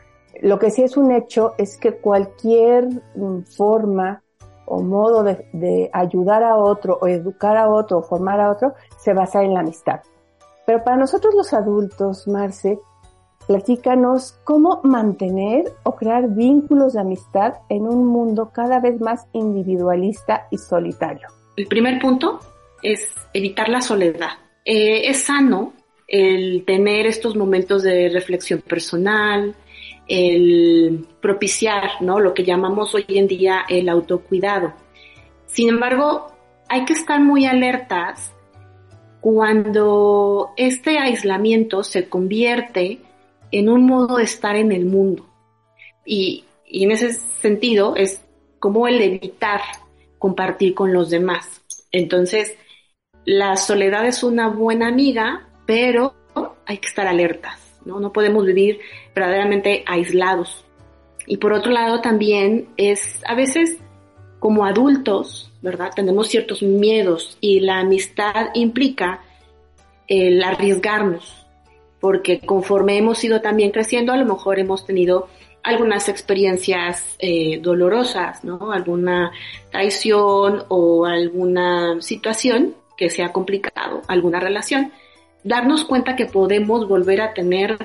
Lo 0.42 0.58
que 0.58 0.70
sí 0.70 0.82
es 0.82 0.96
un 0.96 1.12
hecho 1.12 1.54
es 1.58 1.76
que 1.76 1.96
cualquier 1.96 2.88
mm, 3.14 3.42
forma 3.56 4.22
o 4.66 4.82
modo 4.82 5.24
de, 5.24 5.90
ayudar 5.92 6.42
a 6.42 6.56
otro 6.56 6.98
o 7.00 7.08
educar 7.08 7.56
a 7.56 7.70
otro 7.70 7.98
o 7.98 8.02
formar 8.02 8.40
a 8.40 8.50
otro 8.50 8.74
se 8.98 9.14
basa 9.14 9.42
en 9.42 9.54
la 9.54 9.60
amistad. 9.60 10.00
Pero 10.66 10.84
para 10.84 10.98
nosotros 10.98 11.34
los 11.34 11.52
adultos, 11.54 12.28
Marce, 12.28 12.78
platícanos 13.46 14.38
cómo 14.44 14.80
mantener 14.84 15.72
o 15.84 15.96
crear 15.96 16.28
vínculos 16.28 16.92
de 16.92 17.00
amistad 17.00 17.54
en 17.70 17.88
un 17.88 18.06
mundo 18.06 18.50
cada 18.52 18.78
vez 18.78 19.00
más 19.00 19.26
individualista 19.32 20.46
y 20.50 20.58
solitario. 20.58 21.28
El 21.56 21.66
primer 21.66 21.98
punto 21.98 22.38
es 22.82 23.10
evitar 23.32 23.70
la 23.70 23.80
soledad. 23.80 24.32
Eh, 24.64 25.08
es 25.08 25.24
sano 25.24 25.72
el 26.06 26.64
tener 26.66 27.06
estos 27.06 27.36
momentos 27.36 27.82
de 27.82 28.10
reflexión 28.10 28.60
personal, 28.60 29.54
el 30.08 31.06
propiciar, 31.20 32.00
¿no? 32.00 32.18
Lo 32.18 32.34
que 32.34 32.44
llamamos 32.44 32.94
hoy 32.94 33.04
en 33.08 33.28
día 33.28 33.64
el 33.68 33.88
autocuidado. 33.88 34.72
Sin 35.46 35.68
embargo, 35.68 36.32
hay 36.68 36.84
que 36.84 36.94
estar 36.94 37.20
muy 37.20 37.46
alertas 37.46 38.32
cuando 39.20 40.50
este 40.56 40.98
aislamiento 40.98 41.82
se 41.82 42.08
convierte 42.08 43.00
en 43.50 43.68
un 43.68 43.86
modo 43.86 44.16
de 44.16 44.24
estar 44.24 44.56
en 44.56 44.72
el 44.72 44.86
mundo. 44.86 45.26
Y, 46.04 46.44
y 46.66 46.84
en 46.84 46.92
ese 46.92 47.12
sentido 47.12 47.96
es 47.96 48.24
como 48.58 48.86
el 48.88 49.00
evitar 49.00 49.60
compartir 50.18 50.74
con 50.74 50.92
los 50.92 51.10
demás. 51.10 51.62
Entonces, 51.92 52.56
la 53.24 53.56
soledad 53.56 54.06
es 54.06 54.22
una 54.22 54.48
buena 54.48 54.88
amiga, 54.88 55.48
pero 55.66 56.14
hay 56.66 56.78
que 56.78 56.88
estar 56.88 57.06
alertas. 57.06 57.67
¿No? 57.88 57.98
No 57.98 58.12
podemos 58.12 58.44
vivir 58.44 58.78
verdaderamente 59.14 59.82
aislados. 59.86 60.64
Y 61.26 61.38
por 61.38 61.52
otro 61.52 61.72
lado 61.72 62.00
también 62.00 62.68
es, 62.76 63.20
a 63.26 63.34
veces 63.34 63.78
como 64.38 64.64
adultos, 64.64 65.50
¿verdad? 65.62 65.90
Tenemos 65.96 66.28
ciertos 66.28 66.62
miedos 66.62 67.36
y 67.40 67.60
la 67.60 67.80
amistad 67.80 68.50
implica 68.54 69.22
el 70.06 70.42
arriesgarnos, 70.42 71.46
porque 72.00 72.40
conforme 72.40 72.96
hemos 72.96 73.22
ido 73.24 73.40
también 73.40 73.72
creciendo, 73.72 74.12
a 74.12 74.16
lo 74.16 74.24
mejor 74.24 74.58
hemos 74.58 74.86
tenido 74.86 75.28
algunas 75.62 76.08
experiencias 76.08 77.16
eh, 77.18 77.58
dolorosas, 77.60 78.44
¿no? 78.44 78.70
Alguna 78.70 79.32
traición 79.70 80.64
o 80.68 81.04
alguna 81.04 82.00
situación 82.00 82.74
que 82.96 83.10
se 83.10 83.22
ha 83.22 83.32
complicado, 83.32 84.02
alguna 84.08 84.40
relación 84.40 84.92
darnos 85.44 85.84
cuenta 85.84 86.16
que 86.16 86.26
podemos 86.26 86.88
volver 86.88 87.20
a 87.20 87.34
tener 87.34 87.78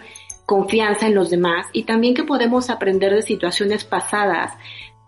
confianza 0.45 1.07
en 1.07 1.15
los 1.15 1.29
demás 1.29 1.67
y 1.73 1.83
también 1.83 2.13
que 2.13 2.23
podemos 2.23 2.69
aprender 2.69 3.13
de 3.13 3.21
situaciones 3.21 3.85
pasadas 3.85 4.53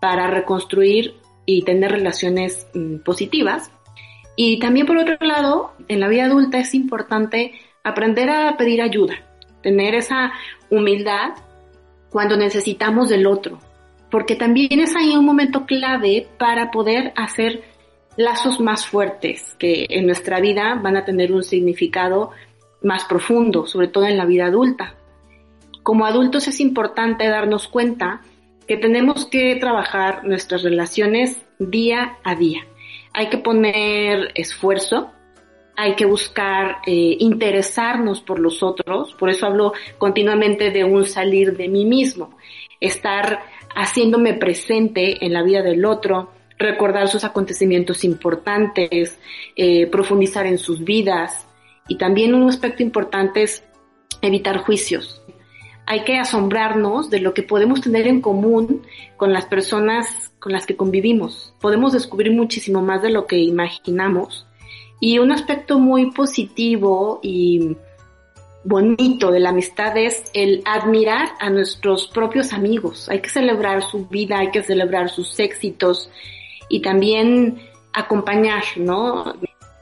para 0.00 0.26
reconstruir 0.28 1.14
y 1.44 1.62
tener 1.62 1.92
relaciones 1.92 2.66
mm, 2.74 2.98
positivas. 2.98 3.70
Y 4.36 4.58
también 4.58 4.86
por 4.86 4.98
otro 4.98 5.16
lado, 5.20 5.72
en 5.88 6.00
la 6.00 6.08
vida 6.08 6.26
adulta 6.26 6.58
es 6.58 6.74
importante 6.74 7.52
aprender 7.84 8.28
a 8.30 8.56
pedir 8.56 8.82
ayuda, 8.82 9.14
tener 9.62 9.94
esa 9.94 10.32
humildad 10.70 11.34
cuando 12.10 12.36
necesitamos 12.36 13.08
del 13.08 13.26
otro, 13.26 13.58
porque 14.10 14.36
también 14.36 14.80
es 14.80 14.94
ahí 14.96 15.16
un 15.16 15.24
momento 15.24 15.66
clave 15.66 16.26
para 16.38 16.70
poder 16.70 17.12
hacer 17.16 17.62
lazos 18.16 18.60
más 18.60 18.86
fuertes 18.86 19.54
que 19.58 19.86
en 19.90 20.06
nuestra 20.06 20.40
vida 20.40 20.78
van 20.82 20.96
a 20.96 21.04
tener 21.04 21.32
un 21.32 21.42
significado 21.42 22.30
más 22.82 23.04
profundo, 23.04 23.66
sobre 23.66 23.88
todo 23.88 24.06
en 24.06 24.16
la 24.16 24.24
vida 24.24 24.46
adulta. 24.46 24.94
Como 25.82 26.06
adultos 26.06 26.48
es 26.48 26.60
importante 26.60 27.28
darnos 27.28 27.68
cuenta 27.68 28.22
que 28.66 28.76
tenemos 28.76 29.26
que 29.26 29.56
trabajar 29.56 30.24
nuestras 30.24 30.62
relaciones 30.62 31.40
día 31.58 32.18
a 32.24 32.34
día. 32.34 32.66
Hay 33.12 33.28
que 33.28 33.38
poner 33.38 34.32
esfuerzo, 34.34 35.12
hay 35.76 35.94
que 35.94 36.06
buscar 36.06 36.78
eh, 36.86 37.16
interesarnos 37.20 38.20
por 38.20 38.38
los 38.38 38.62
otros, 38.62 39.14
por 39.14 39.28
eso 39.28 39.46
hablo 39.46 39.74
continuamente 39.98 40.70
de 40.70 40.84
un 40.84 41.06
salir 41.06 41.56
de 41.56 41.68
mí 41.68 41.84
mismo, 41.84 42.36
estar 42.80 43.40
haciéndome 43.74 44.34
presente 44.34 45.24
en 45.24 45.32
la 45.32 45.42
vida 45.42 45.62
del 45.62 45.84
otro, 45.84 46.30
recordar 46.58 47.08
sus 47.08 47.24
acontecimientos 47.24 48.04
importantes, 48.04 49.18
eh, 49.56 49.86
profundizar 49.86 50.46
en 50.46 50.58
sus 50.58 50.84
vidas. 50.84 51.46
Y 51.88 51.96
también 51.98 52.34
un 52.34 52.48
aspecto 52.48 52.82
importante 52.82 53.42
es 53.42 53.62
evitar 54.22 54.58
juicios. 54.58 55.22
Hay 55.86 56.02
que 56.02 56.18
asombrarnos 56.18 57.10
de 57.10 57.20
lo 57.20 57.32
que 57.32 57.44
podemos 57.44 57.80
tener 57.80 58.08
en 58.08 58.20
común 58.20 58.82
con 59.16 59.32
las 59.32 59.46
personas 59.46 60.32
con 60.40 60.52
las 60.52 60.66
que 60.66 60.76
convivimos. 60.76 61.54
Podemos 61.60 61.92
descubrir 61.92 62.32
muchísimo 62.32 62.82
más 62.82 63.02
de 63.02 63.10
lo 63.10 63.26
que 63.26 63.38
imaginamos. 63.38 64.46
Y 65.00 65.18
un 65.18 65.30
aspecto 65.30 65.78
muy 65.78 66.10
positivo 66.10 67.20
y 67.22 67.76
bonito 68.64 69.30
de 69.30 69.38
la 69.38 69.50
amistad 69.50 69.96
es 69.96 70.24
el 70.34 70.62
admirar 70.64 71.28
a 71.38 71.50
nuestros 71.50 72.08
propios 72.08 72.52
amigos. 72.52 73.08
Hay 73.08 73.20
que 73.20 73.28
celebrar 73.28 73.82
su 73.82 74.06
vida, 74.06 74.38
hay 74.38 74.50
que 74.50 74.62
celebrar 74.62 75.08
sus 75.08 75.38
éxitos, 75.38 76.10
y 76.68 76.80
también 76.80 77.58
acompañar, 77.92 78.64
¿no? 78.76 79.34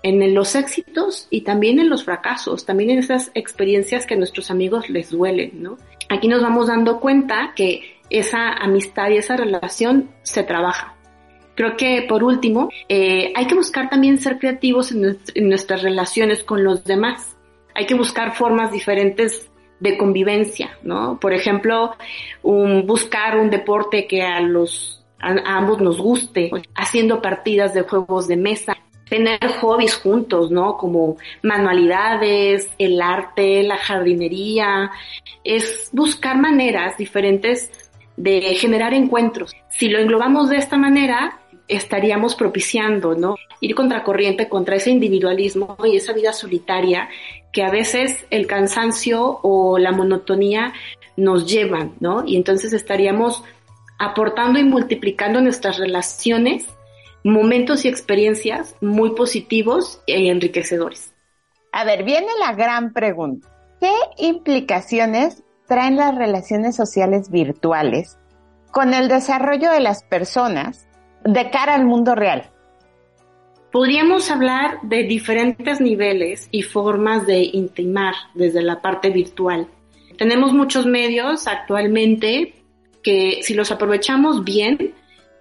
en 0.04 0.34
los 0.34 0.54
éxitos 0.54 1.26
y 1.30 1.40
también 1.40 1.78
en 1.78 1.88
los 1.88 2.04
fracasos, 2.04 2.66
también 2.66 2.90
en 2.90 2.98
esas 2.98 3.30
experiencias 3.34 4.04
que 4.04 4.12
a 4.12 4.18
nuestros 4.18 4.50
amigos 4.50 4.90
les 4.90 5.08
duelen, 5.08 5.62
¿no? 5.62 5.78
Aquí 6.10 6.28
nos 6.28 6.42
vamos 6.42 6.66
dando 6.66 7.00
cuenta 7.00 7.54
que 7.56 8.00
esa 8.10 8.52
amistad 8.52 9.08
y 9.08 9.16
esa 9.16 9.36
relación 9.36 10.10
se 10.22 10.42
trabaja. 10.42 10.94
Creo 11.54 11.76
que 11.78 12.04
por 12.06 12.22
último, 12.22 12.68
eh, 12.88 13.32
hay 13.34 13.46
que 13.46 13.54
buscar 13.54 13.88
también 13.88 14.18
ser 14.18 14.38
creativos 14.38 14.92
en, 14.92 15.48
nuestras 15.48 15.82
relaciones 15.82 16.44
con 16.44 16.64
los 16.64 16.84
demás. 16.84 17.34
Hay 17.74 17.86
que 17.86 17.94
buscar 17.94 18.34
formas 18.34 18.72
diferentes 18.72 19.50
de 19.80 19.96
convivencia, 19.96 20.78
¿no? 20.82 21.18
Por 21.18 21.32
ejemplo, 21.32 21.96
un, 22.42 22.86
buscar 22.86 23.38
un 23.38 23.48
deporte 23.48 24.06
que 24.06 24.22
a 24.22 24.40
los 24.40 25.03
a 25.24 25.56
ambos 25.56 25.80
nos 25.80 25.98
guste, 25.98 26.50
haciendo 26.74 27.22
partidas 27.22 27.74
de 27.74 27.82
juegos 27.82 28.28
de 28.28 28.36
mesa, 28.36 28.76
tener 29.08 29.38
hobbies 29.60 29.96
juntos, 29.96 30.50
¿no? 30.50 30.76
Como 30.76 31.16
manualidades, 31.42 32.68
el 32.78 33.00
arte, 33.00 33.62
la 33.62 33.78
jardinería, 33.78 34.90
es 35.42 35.90
buscar 35.92 36.38
maneras 36.38 36.96
diferentes 36.96 37.70
de 38.16 38.40
generar 38.54 38.94
encuentros. 38.94 39.54
Si 39.68 39.88
lo 39.88 39.98
englobamos 39.98 40.48
de 40.48 40.56
esta 40.56 40.76
manera, 40.76 41.40
estaríamos 41.68 42.34
propiciando, 42.34 43.14
¿no? 43.14 43.36
Ir 43.60 43.74
contracorriente 43.74 44.48
contra 44.48 44.76
ese 44.76 44.90
individualismo 44.90 45.76
y 45.84 45.96
esa 45.96 46.12
vida 46.12 46.32
solitaria 46.32 47.08
que 47.52 47.62
a 47.62 47.70
veces 47.70 48.26
el 48.30 48.46
cansancio 48.46 49.40
o 49.42 49.78
la 49.78 49.92
monotonía 49.92 50.72
nos 51.16 51.46
llevan, 51.46 51.94
¿no? 52.00 52.24
Y 52.26 52.36
entonces 52.36 52.72
estaríamos 52.72 53.44
aportando 54.04 54.58
y 54.58 54.64
multiplicando 54.64 55.40
nuestras 55.40 55.78
relaciones 55.78 56.66
momentos 57.24 57.84
y 57.84 57.88
experiencias 57.88 58.76
muy 58.80 59.14
positivos 59.14 60.00
y 60.06 60.28
enriquecedores. 60.28 61.14
A 61.72 61.84
ver, 61.84 62.04
viene 62.04 62.28
la 62.38 62.52
gran 62.54 62.92
pregunta. 62.92 63.48
¿Qué 63.80 63.92
implicaciones 64.18 65.42
traen 65.66 65.96
las 65.96 66.14
relaciones 66.14 66.76
sociales 66.76 67.30
virtuales 67.30 68.18
con 68.70 68.92
el 68.94 69.08
desarrollo 69.08 69.70
de 69.72 69.80
las 69.80 70.04
personas 70.04 70.86
de 71.24 71.50
cara 71.50 71.74
al 71.74 71.86
mundo 71.86 72.14
real? 72.14 72.50
Podríamos 73.72 74.30
hablar 74.30 74.78
de 74.82 75.02
diferentes 75.02 75.80
niveles 75.80 76.48
y 76.52 76.62
formas 76.62 77.26
de 77.26 77.42
intimar 77.42 78.14
desde 78.34 78.62
la 78.62 78.80
parte 78.80 79.10
virtual. 79.10 79.66
Tenemos 80.16 80.52
muchos 80.52 80.86
medios 80.86 81.48
actualmente 81.48 82.54
que 83.04 83.40
si 83.42 83.54
los 83.54 83.70
aprovechamos 83.70 84.42
bien, 84.42 84.94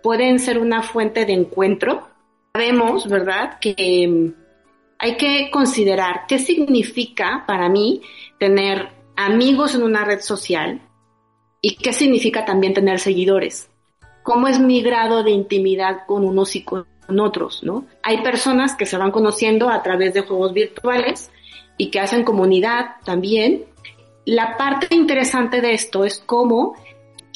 pueden 0.04 0.38
ser 0.38 0.60
una 0.60 0.84
fuente 0.84 1.26
de 1.26 1.34
encuentro. 1.34 2.08
Sabemos, 2.54 3.08
¿verdad?, 3.08 3.58
que 3.60 4.08
mm, 4.08 4.43
hay 4.99 5.17
que 5.17 5.49
considerar 5.49 6.26
qué 6.28 6.38
significa 6.38 7.45
para 7.47 7.69
mí 7.69 8.02
tener 8.38 8.89
amigos 9.15 9.73
en 9.73 9.84
una 9.84 10.06
red 10.06 10.19
social 10.19 10.82
y 11.62 11.76
qué 11.78 11.93
significa 11.93 12.45
también 12.45 12.73
tener 12.73 12.99
seguidores. 12.99 13.69
¿Cómo 14.21 14.47
es 14.47 14.60
mi 14.60 14.82
grado 14.82 15.23
de 15.23 15.32
intimidad 15.32 16.06
con 16.06 16.23
unos 16.23 16.56
y 16.56 16.63
con 16.63 16.86
otros, 17.19 17.63
no? 17.63 17.86
Hay 18.02 18.21
personas 18.21 18.76
que 18.76 18.86
se 18.86 18.97
van 18.97 19.12
conociendo 19.12 19.69
a 19.69 19.84
través 19.84 20.13
de 20.13 20.21
juegos 20.21 20.54
virtuales 20.54 21.32
y 21.78 21.89
que 21.89 21.99
hacen 21.99 22.23
comunidad 22.23 22.97
también. 23.04 23.65
La 24.26 24.56
parte 24.58 24.95
interesante 24.95 25.60
de 25.60 25.73
esto 25.73 26.06
es 26.06 26.23
cómo 26.26 26.76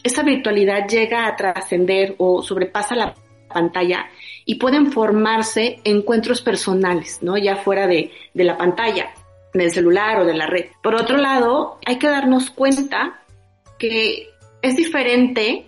esta 0.03 0.23
virtualidad 0.23 0.87
llega 0.87 1.27
a 1.27 1.35
trascender 1.35 2.15
o 2.17 2.41
sobrepasa 2.41 2.95
la 2.95 3.15
pantalla 3.47 4.07
y 4.45 4.55
pueden 4.55 4.91
formarse 4.91 5.79
encuentros 5.83 6.41
personales, 6.41 7.19
¿no? 7.21 7.37
Ya 7.37 7.57
fuera 7.57 7.87
de, 7.87 8.11
de 8.33 8.43
la 8.43 8.57
pantalla, 8.57 9.11
del 9.53 9.71
celular 9.71 10.21
o 10.21 10.25
de 10.25 10.33
la 10.33 10.47
red. 10.47 10.65
Por 10.81 10.95
otro 10.95 11.17
lado, 11.17 11.79
hay 11.85 11.97
que 11.97 12.07
darnos 12.07 12.49
cuenta 12.49 13.21
que 13.77 14.29
es 14.61 14.75
diferente 14.75 15.65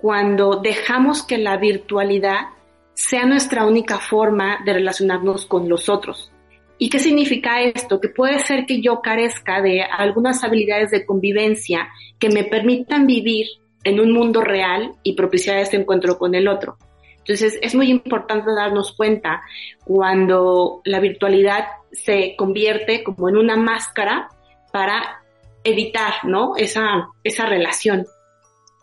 cuando 0.00 0.56
dejamos 0.56 1.22
que 1.22 1.38
la 1.38 1.56
virtualidad 1.56 2.48
sea 2.94 3.24
nuestra 3.26 3.66
única 3.66 3.98
forma 3.98 4.58
de 4.64 4.74
relacionarnos 4.74 5.46
con 5.46 5.68
los 5.68 5.88
otros. 5.88 6.30
¿Y 6.78 6.88
qué 6.88 6.98
significa 6.98 7.60
esto? 7.60 8.00
Que 8.00 8.08
puede 8.08 8.38
ser 8.38 8.64
que 8.64 8.80
yo 8.80 9.02
carezca 9.02 9.60
de 9.60 9.82
algunas 9.82 10.42
habilidades 10.42 10.90
de 10.90 11.04
convivencia 11.04 11.88
que 12.18 12.30
me 12.30 12.44
permitan 12.44 13.06
vivir 13.06 13.46
en 13.84 14.00
un 14.00 14.12
mundo 14.12 14.42
real 14.42 14.92
y 15.02 15.14
propiciar 15.14 15.58
este 15.58 15.76
encuentro 15.76 16.18
con 16.18 16.34
el 16.34 16.48
otro. 16.48 16.76
Entonces 17.18 17.58
es 17.62 17.74
muy 17.74 17.90
importante 17.90 18.50
darnos 18.54 18.92
cuenta 18.92 19.42
cuando 19.84 20.80
la 20.84 21.00
virtualidad 21.00 21.66
se 21.92 22.34
convierte 22.36 23.02
como 23.02 23.28
en 23.28 23.36
una 23.36 23.56
máscara 23.56 24.28
para 24.72 25.22
evitar, 25.64 26.24
¿no? 26.24 26.56
Esa, 26.56 27.08
esa 27.22 27.46
relación. 27.46 28.06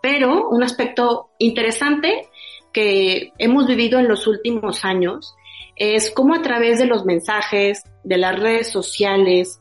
Pero 0.01 0.49
un 0.49 0.63
aspecto 0.63 1.29
interesante 1.39 2.29
que 2.71 3.31
hemos 3.37 3.67
vivido 3.67 3.99
en 3.99 4.07
los 4.07 4.27
últimos 4.27 4.85
años 4.85 5.35
es 5.75 6.11
cómo 6.11 6.35
a 6.35 6.41
través 6.41 6.79
de 6.79 6.85
los 6.85 7.05
mensajes, 7.05 7.83
de 8.03 8.17
las 8.17 8.39
redes 8.39 8.71
sociales, 8.71 9.59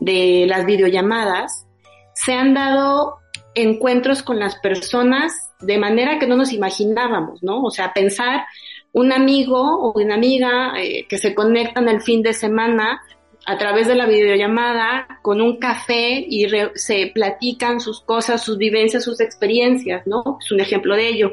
de 0.00 0.46
las 0.48 0.66
videollamadas, 0.66 1.66
se 2.14 2.32
han 2.32 2.54
dado 2.54 3.18
encuentros 3.54 4.22
con 4.22 4.38
las 4.38 4.56
personas 4.56 5.32
de 5.60 5.78
manera 5.78 6.18
que 6.18 6.26
no 6.26 6.36
nos 6.36 6.52
imaginábamos, 6.52 7.42
¿no? 7.42 7.62
O 7.62 7.70
sea, 7.70 7.92
pensar 7.92 8.44
un 8.92 9.12
amigo 9.12 9.60
o 9.60 10.00
una 10.00 10.14
amiga 10.14 10.74
eh, 10.78 11.06
que 11.08 11.18
se 11.18 11.34
conectan 11.34 11.88
el 11.88 12.00
fin 12.00 12.22
de 12.22 12.32
semana 12.32 13.00
a 13.46 13.58
través 13.58 13.86
de 13.88 13.94
la 13.94 14.06
videollamada 14.06 15.06
con 15.22 15.40
un 15.40 15.58
café 15.58 16.24
y 16.26 16.46
se 16.74 17.10
platican 17.14 17.80
sus 17.80 18.00
cosas, 18.00 18.42
sus 18.42 18.56
vivencias, 18.56 19.04
sus 19.04 19.20
experiencias, 19.20 20.06
¿no? 20.06 20.38
Es 20.40 20.50
un 20.50 20.60
ejemplo 20.60 20.94
de 20.96 21.08
ello. 21.08 21.32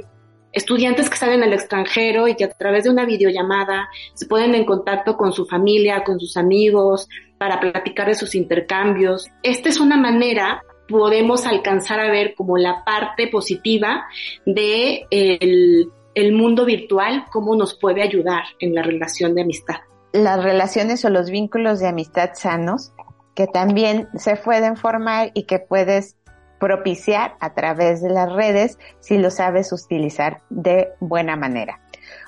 Estudiantes 0.51 1.07
que 1.07 1.13
están 1.13 1.31
en 1.31 1.43
el 1.43 1.53
extranjero 1.53 2.27
y 2.27 2.35
que 2.35 2.43
a 2.43 2.49
través 2.49 2.83
de 2.83 2.89
una 2.89 3.05
videollamada 3.05 3.87
se 4.13 4.25
ponen 4.25 4.53
en 4.55 4.65
contacto 4.65 5.15
con 5.15 5.31
su 5.31 5.45
familia, 5.45 6.03
con 6.03 6.19
sus 6.19 6.35
amigos, 6.35 7.07
para 7.37 7.59
platicar 7.61 8.07
de 8.07 8.15
sus 8.15 8.35
intercambios. 8.35 9.29
Esta 9.43 9.69
es 9.69 9.79
una 9.79 9.95
manera 9.95 10.61
podemos 10.91 11.45
alcanzar 11.45 11.99
a 11.99 12.11
ver 12.11 12.35
como 12.35 12.57
la 12.57 12.83
parte 12.83 13.27
positiva 13.27 14.05
de 14.45 15.07
el, 15.09 16.33
mundo 16.33 16.65
virtual, 16.65 17.25
cómo 17.31 17.55
nos 17.55 17.77
puede 17.79 18.03
ayudar 18.03 18.43
en 18.59 18.75
la 18.75 18.83
relación 18.83 19.33
de 19.33 19.41
amistad. 19.41 19.77
Las 20.11 20.43
relaciones 20.43 21.03
o 21.05 21.09
los 21.09 21.31
vínculos 21.31 21.79
de 21.79 21.87
amistad 21.87 22.31
sanos 22.33 22.91
que 23.33 23.47
también 23.47 24.09
se 24.15 24.35
pueden 24.35 24.75
formar 24.75 25.31
y 25.33 25.43
que 25.43 25.59
puedes 25.59 26.17
propiciar 26.59 27.35
a 27.39 27.53
través 27.53 28.01
de 28.01 28.09
las 28.09 28.31
redes 28.31 28.77
si 28.99 29.17
lo 29.17 29.31
sabes 29.31 29.71
utilizar 29.71 30.41
de 30.49 30.89
buena 30.99 31.35
manera. 31.35 31.79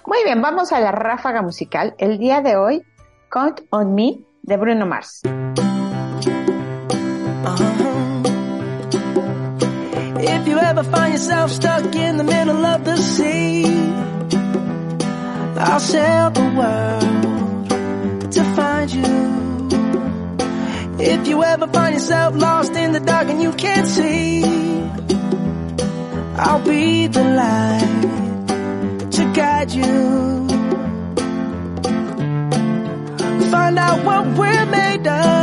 Muy 0.08 0.24
bien, 0.24 0.42
vamos 0.42 0.72
a 0.72 0.80
la 0.80 0.92
ráfaga 0.92 1.42
musical. 1.42 1.94
El 1.98 2.18
día 2.18 2.42
de 2.42 2.56
hoy, 2.56 2.84
Count 3.30 3.62
on 3.70 3.94
Me 3.94 4.20
de 4.42 4.58
Bruno 4.58 4.86
Mars. 4.86 5.22
If 10.26 10.48
you 10.48 10.58
ever 10.58 10.84
find 10.84 11.14
yourself 11.14 11.52
stuck 11.52 11.94
in 11.96 12.16
the 12.16 12.24
middle 12.24 12.66
of 12.66 12.86
the 12.86 12.96
sea, 12.96 13.66
I'll 15.58 15.82
sail 15.82 16.30
the 16.32 16.50
world 16.60 18.32
to 18.32 18.44
find 18.56 18.90
you. 18.94 19.04
If 20.98 21.28
you 21.28 21.44
ever 21.44 21.68
find 21.68 21.94
yourself 21.96 22.38
lost 22.38 22.74
in 22.74 22.94
the 22.94 23.02
dark 23.02 23.28
and 23.28 23.42
you 23.42 23.52
can't 23.52 23.86
see, 23.86 24.44
I'll 26.38 26.64
be 26.64 27.08
the 27.08 27.24
light 27.24 29.12
to 29.12 29.34
guide 29.34 29.72
you. 29.72 30.48
Find 33.52 33.78
out 33.78 34.06
what 34.06 34.26
we're 34.38 34.66
made 34.68 35.06
of 35.06 35.43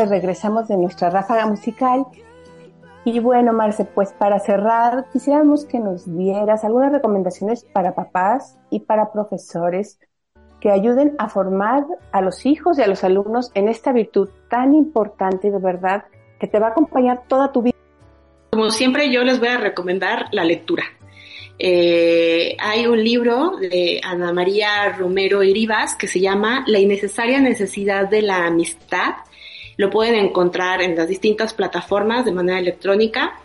Pues 0.00 0.08
regresamos 0.08 0.66
de 0.66 0.78
nuestra 0.78 1.10
ráfaga 1.10 1.44
musical. 1.44 2.06
Y 3.04 3.20
bueno, 3.20 3.52
Marce, 3.52 3.84
pues 3.84 4.14
para 4.14 4.38
cerrar, 4.38 5.04
quisiéramos 5.12 5.66
que 5.66 5.78
nos 5.78 6.10
dieras 6.16 6.64
algunas 6.64 6.90
recomendaciones 6.90 7.64
para 7.64 7.94
papás 7.94 8.56
y 8.70 8.80
para 8.80 9.12
profesores 9.12 9.98
que 10.58 10.70
ayuden 10.70 11.16
a 11.18 11.28
formar 11.28 11.84
a 12.12 12.22
los 12.22 12.46
hijos 12.46 12.78
y 12.78 12.82
a 12.82 12.86
los 12.86 13.04
alumnos 13.04 13.50
en 13.52 13.68
esta 13.68 13.92
virtud 13.92 14.30
tan 14.48 14.74
importante 14.74 15.50
de 15.50 15.58
verdad 15.58 16.04
que 16.38 16.46
te 16.46 16.58
va 16.58 16.68
a 16.68 16.70
acompañar 16.70 17.24
toda 17.28 17.52
tu 17.52 17.60
vida. 17.60 17.76
Como 18.52 18.70
siempre, 18.70 19.12
yo 19.12 19.22
les 19.22 19.38
voy 19.38 19.48
a 19.48 19.58
recomendar 19.58 20.28
la 20.32 20.44
lectura. 20.44 20.84
Eh, 21.58 22.56
hay 22.58 22.86
un 22.86 23.04
libro 23.04 23.58
de 23.58 24.00
Ana 24.02 24.32
María 24.32 24.96
Romero 24.96 25.42
Iribas 25.42 25.94
que 25.94 26.06
se 26.06 26.20
llama 26.20 26.64
La 26.66 26.78
innecesaria 26.78 27.38
necesidad 27.38 28.08
de 28.08 28.22
la 28.22 28.46
amistad. 28.46 29.16
Lo 29.80 29.88
pueden 29.88 30.14
encontrar 30.14 30.82
en 30.82 30.94
las 30.94 31.08
distintas 31.08 31.54
plataformas 31.54 32.26
de 32.26 32.32
manera 32.32 32.58
electrónica. 32.58 33.40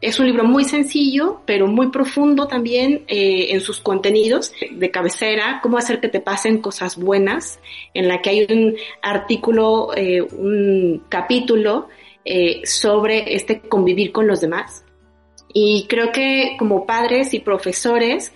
Es 0.00 0.18
un 0.18 0.24
libro 0.24 0.42
muy 0.42 0.64
sencillo, 0.64 1.42
pero 1.44 1.66
muy 1.66 1.90
profundo 1.90 2.46
también 2.46 3.04
eh, 3.06 3.48
en 3.50 3.60
sus 3.60 3.80
contenidos 3.80 4.54
de 4.70 4.90
cabecera, 4.90 5.60
cómo 5.62 5.76
hacer 5.76 6.00
que 6.00 6.08
te 6.08 6.20
pasen 6.20 6.62
cosas 6.62 6.96
buenas, 6.96 7.58
en 7.92 8.08
la 8.08 8.22
que 8.22 8.30
hay 8.30 8.46
un 8.50 8.76
artículo, 9.02 9.90
eh, 9.94 10.22
un 10.22 11.04
capítulo 11.10 11.88
eh, 12.24 12.62
sobre 12.64 13.34
este 13.34 13.60
convivir 13.60 14.10
con 14.10 14.26
los 14.26 14.40
demás. 14.40 14.86
Y 15.52 15.84
creo 15.86 16.12
que 16.12 16.56
como 16.58 16.86
padres 16.86 17.34
y 17.34 17.40
profesores, 17.40 18.32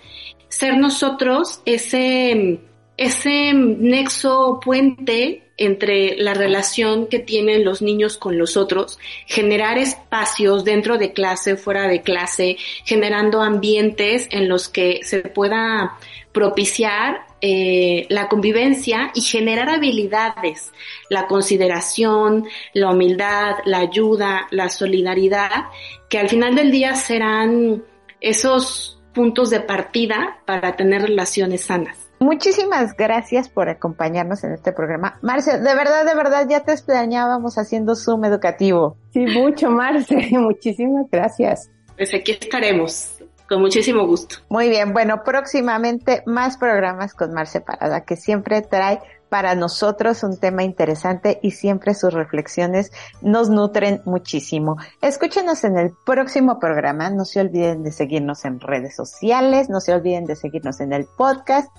ser 0.49 0.77
nosotros 0.77 1.63
ese, 1.65 2.59
ese 2.99 3.53
nexo 3.53 4.59
puente 4.61 5.51
entre 5.55 6.17
la 6.17 6.33
relación 6.33 7.07
que 7.07 7.19
tienen 7.19 7.63
los 7.63 7.81
niños 7.81 8.17
con 8.17 8.37
los 8.37 8.57
otros, 8.57 8.99
generar 9.25 9.77
espacios 9.77 10.65
dentro 10.65 10.97
de 10.97 11.13
clase, 11.13 11.55
fuera 11.55 11.87
de 11.87 12.01
clase, 12.01 12.57
generando 12.83 13.41
ambientes 13.41 14.27
en 14.31 14.49
los 14.49 14.67
que 14.67 14.99
se 15.03 15.19
pueda 15.21 15.97
propiciar 16.33 17.21
eh, 17.39 18.05
la 18.09 18.27
convivencia 18.27 19.11
y 19.15 19.21
generar 19.21 19.69
habilidades, 19.69 20.73
la 21.09 21.25
consideración, 21.25 22.47
la 22.73 22.91
humildad, 22.91 23.55
la 23.63 23.79
ayuda, 23.79 24.47
la 24.51 24.67
solidaridad, 24.67 25.67
que 26.09 26.19
al 26.19 26.27
final 26.27 26.53
del 26.53 26.69
día 26.69 26.95
serán 26.95 27.81
esos 28.19 28.99
puntos 29.13 29.51
de 29.51 29.61
partida 29.61 30.41
para 30.45 30.75
tener 30.75 31.03
relaciones 31.03 31.61
sanas. 31.61 32.08
Muchísimas 32.19 32.95
gracias 32.95 33.47
por 33.47 33.69
acompañarnos 33.69 34.43
en 34.43 34.53
este 34.53 34.73
programa. 34.73 35.17
Marce, 35.21 35.59
de 35.59 35.75
verdad, 35.75 36.05
de 36.05 36.15
verdad, 36.15 36.47
ya 36.49 36.61
te 36.61 36.73
extrañábamos 36.73 37.57
haciendo 37.57 37.95
Zoom 37.95 38.25
educativo. 38.25 38.97
Sí, 39.13 39.25
mucho, 39.25 39.69
Marce. 39.69 40.15
Muchísimas 40.31 41.09
gracias. 41.09 41.71
Pues 41.95 42.13
aquí 42.13 42.33
estaremos, 42.33 43.17
con 43.47 43.61
muchísimo 43.61 44.05
gusto. 44.05 44.37
Muy 44.49 44.69
bien, 44.69 44.93
bueno, 44.93 45.23
próximamente 45.23 46.23
más 46.25 46.57
programas 46.57 47.13
con 47.13 47.33
Marce 47.33 47.61
Parada, 47.61 48.05
que 48.05 48.15
siempre 48.15 48.61
trae 48.61 48.99
para 49.29 49.55
nosotros 49.55 50.23
un 50.23 50.37
tema 50.37 50.63
interesante 50.63 51.39
y 51.41 51.51
siempre 51.51 51.93
sus 51.93 52.13
reflexiones 52.13 52.91
nos 53.21 53.49
nutren 53.49 54.01
muchísimo. 54.05 54.77
Escúchenos 55.01 55.63
en 55.63 55.77
el 55.77 55.91
próximo 56.05 56.59
programa, 56.59 57.09
no 57.09 57.25
se 57.25 57.39
olviden 57.39 57.83
de 57.83 57.91
seguirnos 57.91 58.45
en 58.45 58.59
redes 58.59 58.95
sociales, 58.95 59.69
no 59.69 59.79
se 59.79 59.93
olviden 59.93 60.25
de 60.25 60.35
seguirnos 60.35 60.79
en 60.81 60.93
el 60.93 61.05
podcast 61.05 61.69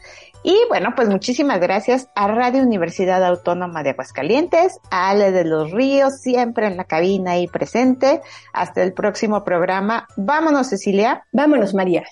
y 0.42 0.58
bueno, 0.68 0.94
pues 0.96 1.08
muchísimas 1.08 1.60
gracias 1.60 2.08
a 2.14 2.28
Radio 2.28 2.62
Universidad 2.62 3.22
Autónoma 3.24 3.82
de 3.82 3.90
Aguascalientes, 3.90 4.78
a 4.90 5.10
Ale 5.10 5.32
de 5.32 5.44
los 5.44 5.70
Ríos, 5.70 6.20
siempre 6.20 6.66
en 6.66 6.76
la 6.76 6.84
cabina 6.84 7.38
y 7.38 7.46
presente. 7.46 8.22
Hasta 8.52 8.82
el 8.82 8.94
próximo 8.94 9.44
programa. 9.44 10.06
Vámonos, 10.16 10.68
Cecilia. 10.68 11.26
Vámonos, 11.32 11.74
María. 11.74 12.04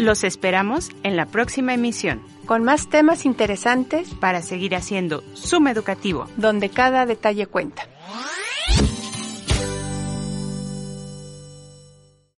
Los 0.00 0.24
esperamos 0.24 0.88
en 1.02 1.14
la 1.14 1.26
próxima 1.26 1.74
emisión, 1.74 2.22
Con 2.46 2.64
más 2.64 2.88
temas 2.88 3.26
interesantes 3.26 4.08
para 4.14 4.40
seguir 4.40 4.74
haciendo 4.74 5.22
Zoom 5.36 5.68
Educativo. 5.68 6.26
donde 6.38 6.70
cada 6.70 7.04
detalle 7.04 7.46
cuenta. 7.46 7.82